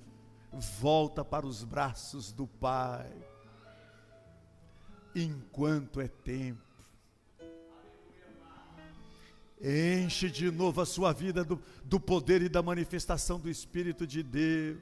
volta 0.81 1.25
para 1.25 1.47
os 1.47 1.63
braços 1.63 2.33
do 2.33 2.47
Pai, 2.47 3.13
enquanto 5.15 6.01
é 6.01 6.09
tempo. 6.09 6.69
Enche 9.61 10.31
de 10.31 10.51
novo 10.51 10.81
a 10.81 10.87
sua 10.87 11.13
vida 11.13 11.43
do, 11.45 11.61
do 11.85 11.99
poder 11.99 12.43
e 12.43 12.49
da 12.49 12.63
manifestação 12.63 13.41
do 13.41 13.51
Espírito 13.51 14.07
de 14.07 14.23
Deus. 14.23 14.79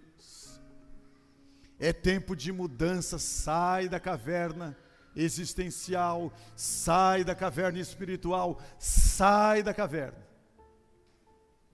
É 1.79 1.93
tempo 1.93 2.35
de 2.35 2.51
mudança, 2.53 3.19
sai 3.19 3.89
da 3.89 4.01
caverna 4.01 4.77
existencial, 5.15 6.33
sai 6.55 7.25
da 7.25 7.35
caverna 7.35 7.79
espiritual, 7.79 8.61
sai 8.79 9.63
da 9.63 9.73
caverna. 9.73 10.27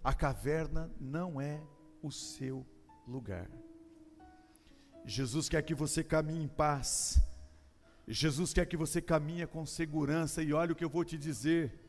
A 0.02 0.12
caverna 0.12 0.90
não 1.00 1.40
é 1.40 1.62
o 2.02 2.10
seu 2.10 2.66
lugar. 3.06 3.48
Jesus 5.04 5.48
quer 5.48 5.62
que 5.62 5.74
você 5.74 6.02
caminhe 6.02 6.44
em 6.44 6.48
paz. 6.48 7.20
Jesus 8.06 8.52
quer 8.52 8.66
que 8.66 8.76
você 8.76 9.00
caminhe 9.00 9.46
com 9.46 9.64
segurança 9.64 10.42
e 10.42 10.52
olha 10.52 10.72
o 10.72 10.76
que 10.76 10.84
eu 10.84 10.90
vou 10.90 11.04
te 11.04 11.16
dizer. 11.16 11.80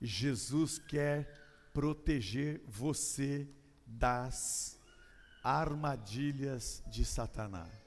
Jesus 0.00 0.78
quer 0.78 1.28
proteger 1.72 2.62
você 2.66 3.48
das 3.86 4.79
armadilhas 5.42 6.82
de 6.86 7.04
Satanás. 7.04 7.80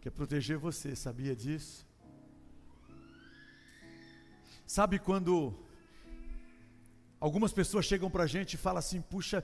Quer 0.00 0.10
proteger 0.10 0.58
você, 0.58 0.94
sabia 0.94 1.34
disso? 1.34 1.86
Sabe 4.66 4.98
quando 4.98 5.54
algumas 7.18 7.52
pessoas 7.52 7.86
chegam 7.86 8.10
para 8.10 8.24
a 8.24 8.26
gente 8.26 8.54
e 8.54 8.58
falam 8.58 8.80
assim: 8.80 9.00
puxa, 9.00 9.42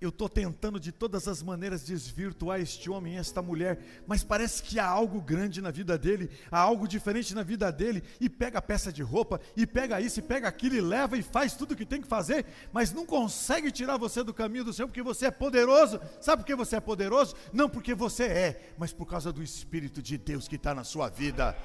eu 0.00 0.08
estou 0.08 0.28
tentando 0.28 0.80
de 0.80 0.90
todas 0.90 1.28
as 1.28 1.42
maneiras 1.42 1.84
desvirtuar 1.84 2.60
este 2.60 2.88
homem, 2.88 3.18
esta 3.18 3.42
mulher, 3.42 3.78
mas 4.06 4.24
parece 4.24 4.62
que 4.62 4.78
há 4.78 4.86
algo 4.86 5.20
grande 5.20 5.60
na 5.60 5.70
vida 5.70 5.98
dele, 5.98 6.30
há 6.50 6.58
algo 6.58 6.88
diferente 6.88 7.34
na 7.34 7.42
vida 7.42 7.70
dele, 7.70 8.02
e 8.18 8.28
pega 8.28 8.58
a 8.58 8.62
peça 8.62 8.92
de 8.92 9.02
roupa, 9.02 9.40
e 9.56 9.66
pega 9.66 10.00
isso, 10.00 10.20
e 10.20 10.22
pega 10.22 10.48
aquilo, 10.48 10.76
e 10.76 10.80
leva 10.80 11.18
e 11.18 11.22
faz 11.22 11.54
tudo 11.54 11.72
o 11.72 11.76
que 11.76 11.84
tem 11.84 12.00
que 12.00 12.08
fazer, 12.08 12.46
mas 12.72 12.92
não 12.92 13.04
consegue 13.04 13.70
tirar 13.70 13.98
você 13.98 14.22
do 14.22 14.32
caminho 14.32 14.64
do 14.64 14.72
Senhor, 14.72 14.88
porque 14.88 15.02
você 15.02 15.26
é 15.26 15.30
poderoso. 15.30 16.00
Sabe 16.20 16.42
por 16.42 16.46
que 16.46 16.54
você 16.54 16.76
é 16.76 16.80
poderoso? 16.80 17.34
Não 17.52 17.68
porque 17.68 17.94
você 17.94 18.24
é, 18.24 18.74
mas 18.78 18.92
por 18.92 19.06
causa 19.06 19.32
do 19.32 19.42
Espírito 19.42 20.00
de 20.00 20.16
Deus 20.16 20.48
que 20.48 20.56
está 20.56 20.74
na 20.74 20.84
sua 20.84 21.08
vida. 21.08 21.56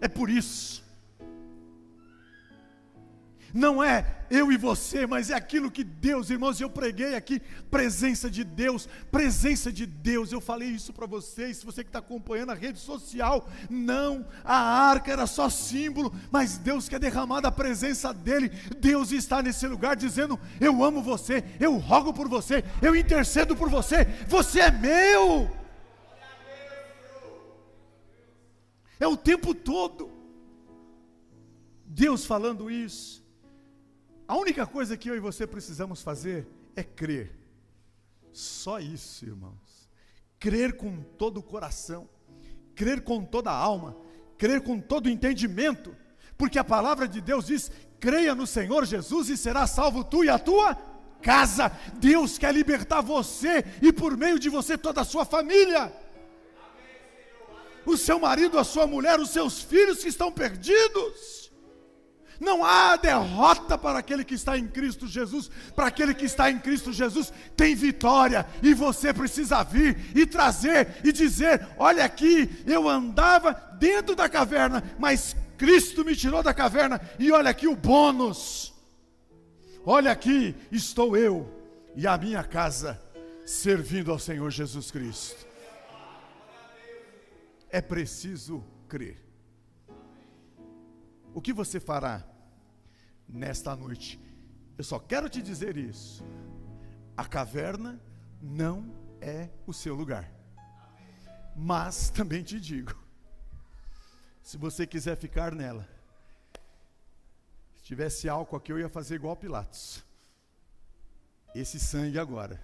É 0.00 0.08
por 0.08 0.28
isso. 0.28 0.87
Não 3.52 3.82
é 3.82 4.04
eu 4.30 4.52
e 4.52 4.56
você, 4.56 5.06
mas 5.06 5.30
é 5.30 5.34
aquilo 5.34 5.70
que 5.70 5.82
Deus, 5.82 6.28
irmãos, 6.28 6.60
eu 6.60 6.68
preguei 6.68 7.14
aqui, 7.14 7.40
presença 7.70 8.30
de 8.30 8.44
Deus, 8.44 8.88
presença 9.10 9.72
de 9.72 9.86
Deus. 9.86 10.30
Eu 10.32 10.40
falei 10.40 10.68
isso 10.68 10.92
para 10.92 11.06
vocês, 11.06 11.62
você 11.62 11.82
que 11.82 11.88
está 11.88 11.98
acompanhando 11.98 12.50
a 12.50 12.54
rede 12.54 12.78
social, 12.78 13.48
não, 13.70 14.26
a 14.44 14.56
arca 14.56 15.10
era 15.10 15.26
só 15.26 15.48
símbolo, 15.48 16.14
mas 16.30 16.58
Deus 16.58 16.88
quer 16.88 17.00
derramar 17.00 17.40
da 17.40 17.50
presença 17.50 18.12
dele. 18.12 18.50
Deus 18.78 19.12
está 19.12 19.42
nesse 19.42 19.66
lugar 19.66 19.96
dizendo: 19.96 20.38
Eu 20.60 20.84
amo 20.84 21.02
você, 21.02 21.42
eu 21.58 21.76
rogo 21.78 22.12
por 22.12 22.28
você, 22.28 22.62
eu 22.82 22.94
intercedo 22.94 23.56
por 23.56 23.70
você, 23.70 24.04
você 24.26 24.60
é 24.60 24.70
meu. 24.70 25.50
É 29.00 29.06
o 29.06 29.16
tempo 29.16 29.54
todo. 29.54 30.10
Deus 31.86 32.26
falando 32.26 32.70
isso. 32.70 33.27
A 34.28 34.36
única 34.36 34.66
coisa 34.66 34.94
que 34.94 35.08
eu 35.08 35.16
e 35.16 35.20
você 35.20 35.46
precisamos 35.46 36.02
fazer 36.02 36.46
é 36.76 36.84
crer. 36.84 37.32
Só 38.30 38.78
isso, 38.78 39.24
irmãos. 39.24 39.88
Crer 40.38 40.76
com 40.76 41.02
todo 41.02 41.38
o 41.38 41.42
coração, 41.42 42.06
crer 42.74 43.00
com 43.00 43.24
toda 43.24 43.50
a 43.50 43.56
alma, 43.56 43.96
crer 44.36 44.60
com 44.60 44.78
todo 44.78 45.06
o 45.06 45.10
entendimento, 45.10 45.96
porque 46.36 46.58
a 46.58 46.62
palavra 46.62 47.08
de 47.08 47.22
Deus 47.22 47.46
diz: 47.46 47.72
creia 47.98 48.34
no 48.34 48.46
Senhor 48.46 48.84
Jesus 48.84 49.30
e 49.30 49.36
será 49.36 49.66
salvo 49.66 50.04
tu 50.04 50.22
e 50.22 50.28
a 50.28 50.38
tua 50.38 50.74
casa. 51.22 51.72
Deus 51.94 52.36
quer 52.36 52.54
libertar 52.54 53.00
você 53.00 53.64
e 53.82 53.90
por 53.92 54.14
meio 54.14 54.38
de 54.38 54.50
você 54.50 54.76
toda 54.76 55.00
a 55.00 55.04
sua 55.04 55.24
família. 55.24 55.90
O 57.86 57.96
seu 57.96 58.20
marido, 58.20 58.58
a 58.58 58.64
sua 58.64 58.86
mulher, 58.86 59.18
os 59.18 59.30
seus 59.30 59.62
filhos 59.62 60.02
que 60.02 60.08
estão 60.08 60.30
perdidos. 60.30 61.47
Não 62.40 62.64
há 62.64 62.96
derrota 62.96 63.76
para 63.76 63.98
aquele 63.98 64.24
que 64.24 64.34
está 64.34 64.56
em 64.56 64.66
Cristo 64.68 65.06
Jesus. 65.06 65.50
Para 65.74 65.88
aquele 65.88 66.14
que 66.14 66.24
está 66.24 66.50
em 66.50 66.58
Cristo 66.58 66.92
Jesus 66.92 67.32
tem 67.56 67.74
vitória. 67.74 68.46
E 68.62 68.74
você 68.74 69.12
precisa 69.12 69.62
vir 69.64 69.98
e 70.14 70.24
trazer 70.24 70.96
e 71.04 71.10
dizer: 71.10 71.66
Olha 71.76 72.04
aqui, 72.04 72.48
eu 72.64 72.88
andava 72.88 73.52
dentro 73.78 74.14
da 74.14 74.28
caverna, 74.28 74.82
mas 74.98 75.34
Cristo 75.56 76.04
me 76.04 76.14
tirou 76.14 76.42
da 76.42 76.54
caverna. 76.54 77.00
E 77.18 77.32
olha 77.32 77.50
aqui 77.50 77.66
o 77.66 77.74
bônus. 77.74 78.72
Olha 79.84 80.12
aqui, 80.12 80.54
estou 80.70 81.16
eu 81.16 81.50
e 81.96 82.06
a 82.06 82.16
minha 82.16 82.44
casa 82.44 83.00
servindo 83.44 84.12
ao 84.12 84.18
Senhor 84.18 84.50
Jesus 84.50 84.90
Cristo. 84.90 85.46
É 87.70 87.80
preciso 87.80 88.64
crer. 88.86 89.27
O 91.34 91.40
que 91.40 91.52
você 91.52 91.78
fará 91.78 92.26
nesta 93.28 93.76
noite? 93.76 94.20
Eu 94.76 94.84
só 94.84 94.98
quero 94.98 95.28
te 95.28 95.42
dizer 95.42 95.76
isso. 95.76 96.24
A 97.16 97.24
caverna 97.24 98.00
não 98.40 98.94
é 99.20 99.50
o 99.66 99.72
seu 99.72 99.94
lugar. 99.94 100.32
Mas 101.56 102.10
também 102.10 102.42
te 102.42 102.60
digo: 102.60 102.96
se 104.42 104.56
você 104.56 104.86
quiser 104.86 105.16
ficar 105.16 105.54
nela, 105.54 105.88
se 107.76 107.82
tivesse 107.82 108.28
álcool 108.28 108.56
aqui, 108.56 108.72
eu 108.72 108.78
ia 108.78 108.88
fazer 108.88 109.16
igual 109.16 109.36
Pilatos. 109.36 110.04
Esse 111.54 111.80
sangue 111.80 112.18
agora 112.18 112.62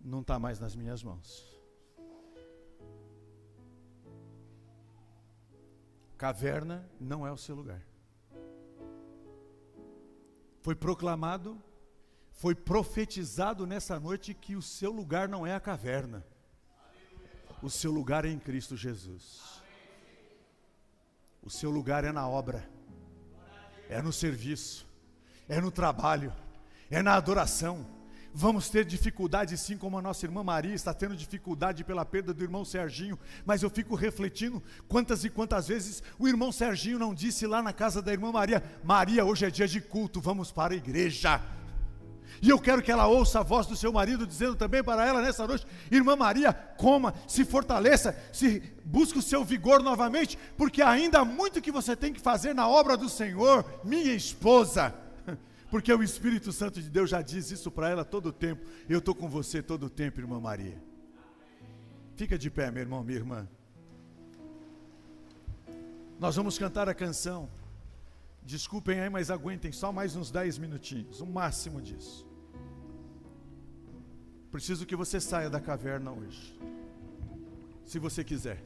não 0.00 0.20
está 0.20 0.38
mais 0.38 0.58
nas 0.58 0.74
minhas 0.74 1.02
mãos. 1.02 1.45
Caverna 6.16 6.88
não 6.98 7.26
é 7.26 7.32
o 7.32 7.36
seu 7.36 7.54
lugar. 7.54 7.82
Foi 10.62 10.74
proclamado, 10.74 11.62
foi 12.32 12.54
profetizado 12.54 13.66
nessa 13.66 14.00
noite 14.00 14.34
que 14.34 14.56
o 14.56 14.62
seu 14.62 14.90
lugar 14.90 15.28
não 15.28 15.46
é 15.46 15.54
a 15.54 15.60
caverna. 15.60 16.26
O 17.62 17.70
seu 17.70 17.90
lugar 17.90 18.24
é 18.24 18.28
em 18.28 18.38
Cristo 18.38 18.76
Jesus. 18.76 19.62
O 21.42 21.50
seu 21.50 21.70
lugar 21.70 22.04
é 22.04 22.10
na 22.10 22.28
obra, 22.28 22.68
é 23.88 24.02
no 24.02 24.12
serviço, 24.12 24.86
é 25.48 25.60
no 25.60 25.70
trabalho, 25.70 26.34
é 26.90 27.02
na 27.02 27.14
adoração 27.14 27.95
Vamos 28.38 28.68
ter 28.68 28.84
dificuldade, 28.84 29.56
sim, 29.56 29.78
como 29.78 29.96
a 29.96 30.02
nossa 30.02 30.26
irmã 30.26 30.44
Maria 30.44 30.74
está 30.74 30.92
tendo 30.92 31.16
dificuldade 31.16 31.82
pela 31.82 32.04
perda 32.04 32.34
do 32.34 32.44
irmão 32.44 32.66
Serginho, 32.66 33.18
mas 33.46 33.62
eu 33.62 33.70
fico 33.70 33.94
refletindo 33.94 34.62
quantas 34.86 35.24
e 35.24 35.30
quantas 35.30 35.68
vezes 35.68 36.02
o 36.18 36.28
irmão 36.28 36.52
Serginho 36.52 36.98
não 36.98 37.14
disse 37.14 37.46
lá 37.46 37.62
na 37.62 37.72
casa 37.72 38.02
da 38.02 38.12
irmã 38.12 38.30
Maria: 38.30 38.62
Maria, 38.84 39.24
hoje 39.24 39.46
é 39.46 39.50
dia 39.50 39.66
de 39.66 39.80
culto, 39.80 40.20
vamos 40.20 40.52
para 40.52 40.74
a 40.74 40.76
igreja. 40.76 41.40
E 42.42 42.50
eu 42.50 42.58
quero 42.58 42.82
que 42.82 42.92
ela 42.92 43.06
ouça 43.06 43.40
a 43.40 43.42
voz 43.42 43.66
do 43.66 43.74
seu 43.74 43.90
marido 43.90 44.26
dizendo 44.26 44.54
também 44.54 44.84
para 44.84 45.06
ela 45.06 45.22
nessa 45.22 45.46
noite: 45.46 45.66
Irmã 45.90 46.14
Maria, 46.14 46.52
coma, 46.52 47.14
se 47.26 47.42
fortaleça, 47.42 48.14
se 48.34 48.62
busque 48.84 49.18
o 49.18 49.22
seu 49.22 49.46
vigor 49.46 49.82
novamente, 49.82 50.38
porque 50.58 50.82
ainda 50.82 51.20
há 51.20 51.24
muito 51.24 51.62
que 51.62 51.72
você 51.72 51.96
tem 51.96 52.12
que 52.12 52.20
fazer 52.20 52.54
na 52.54 52.68
obra 52.68 52.98
do 52.98 53.08
Senhor, 53.08 53.64
minha 53.82 54.12
esposa 54.12 55.05
porque 55.76 55.92
o 55.92 56.02
Espírito 56.02 56.52
Santo 56.52 56.80
de 56.80 56.88
Deus 56.88 57.10
já 57.10 57.20
diz 57.20 57.50
isso 57.50 57.70
para 57.70 57.90
ela 57.90 58.02
todo 58.02 58.30
o 58.30 58.32
tempo. 58.32 58.64
Eu 58.88 58.98
estou 58.98 59.14
com 59.14 59.28
você 59.28 59.62
todo 59.62 59.84
o 59.84 59.90
tempo, 59.90 60.18
irmã 60.18 60.40
Maria. 60.40 60.82
Fica 62.14 62.38
de 62.38 62.50
pé, 62.50 62.70
meu 62.70 62.80
irmão, 62.80 63.04
minha 63.04 63.18
irmã. 63.18 63.46
Nós 66.18 66.34
vamos 66.34 66.58
cantar 66.58 66.88
a 66.88 66.94
canção. 66.94 67.50
Desculpem 68.42 69.00
aí, 69.00 69.10
mas 69.10 69.30
aguentem 69.30 69.70
só 69.70 69.92
mais 69.92 70.16
uns 70.16 70.30
10 70.30 70.56
minutinhos, 70.56 71.20
o 71.20 71.26
máximo 71.26 71.82
disso. 71.82 72.26
Preciso 74.50 74.86
que 74.86 74.96
você 74.96 75.20
saia 75.20 75.50
da 75.50 75.60
caverna 75.60 76.10
hoje. 76.10 76.58
Se 77.84 77.98
você 77.98 78.24
quiser. 78.24 78.64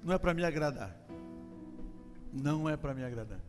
Não 0.00 0.14
é 0.14 0.18
para 0.18 0.32
me 0.32 0.44
agradar. 0.44 0.96
Não 2.32 2.68
é 2.68 2.76
para 2.76 2.94
me 2.94 3.02
agradar. 3.02 3.40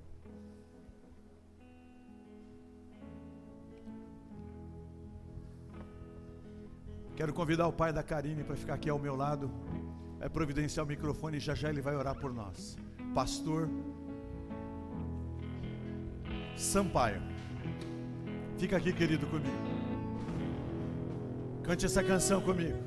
Quero 7.18 7.34
convidar 7.34 7.68
o 7.68 7.74
pai 7.74 7.92
da 7.92 8.04
Karine 8.04 8.44
para 8.44 8.56
ficar 8.56 8.76
aqui 8.76 8.92
ao 8.92 9.00
meu 9.00 9.16
lado. 9.16 9.50
É 10.20 10.30
providenciar 10.30 10.86
o 10.86 10.88
microfone 10.88 11.38
e 11.38 11.40
já 11.40 11.56
já 11.56 11.68
ele 11.68 11.82
vai 11.82 11.96
orar 11.96 12.14
por 12.14 12.32
nós. 12.32 12.78
Pastor, 13.16 13.68
Sampaio. 16.56 17.20
Fica 18.60 18.78
aqui, 18.78 18.94
querido, 18.94 19.26
comigo. 19.26 19.58
Cante 21.64 21.88
essa 21.88 22.04
canção 22.04 22.40
comigo. 22.40 22.78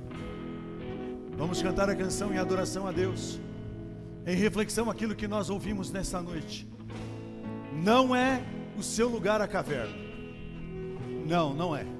Vamos 1.36 1.60
cantar 1.60 1.90
a 1.90 1.96
canção 1.96 2.32
em 2.32 2.38
adoração 2.38 2.86
a 2.86 2.92
Deus, 2.92 3.40
em 4.24 4.36
reflexão 4.36 4.88
aquilo 4.88 5.16
que 5.16 5.26
nós 5.26 5.50
ouvimos 5.50 5.90
nessa 5.90 6.22
noite. 6.22 6.68
Não 7.72 8.14
é 8.14 8.44
o 8.78 8.82
seu 8.82 9.08
lugar 9.08 9.40
a 9.40 9.48
caverna. 9.48 9.96
Não, 11.26 11.52
não 11.52 11.74
é. 11.74 11.99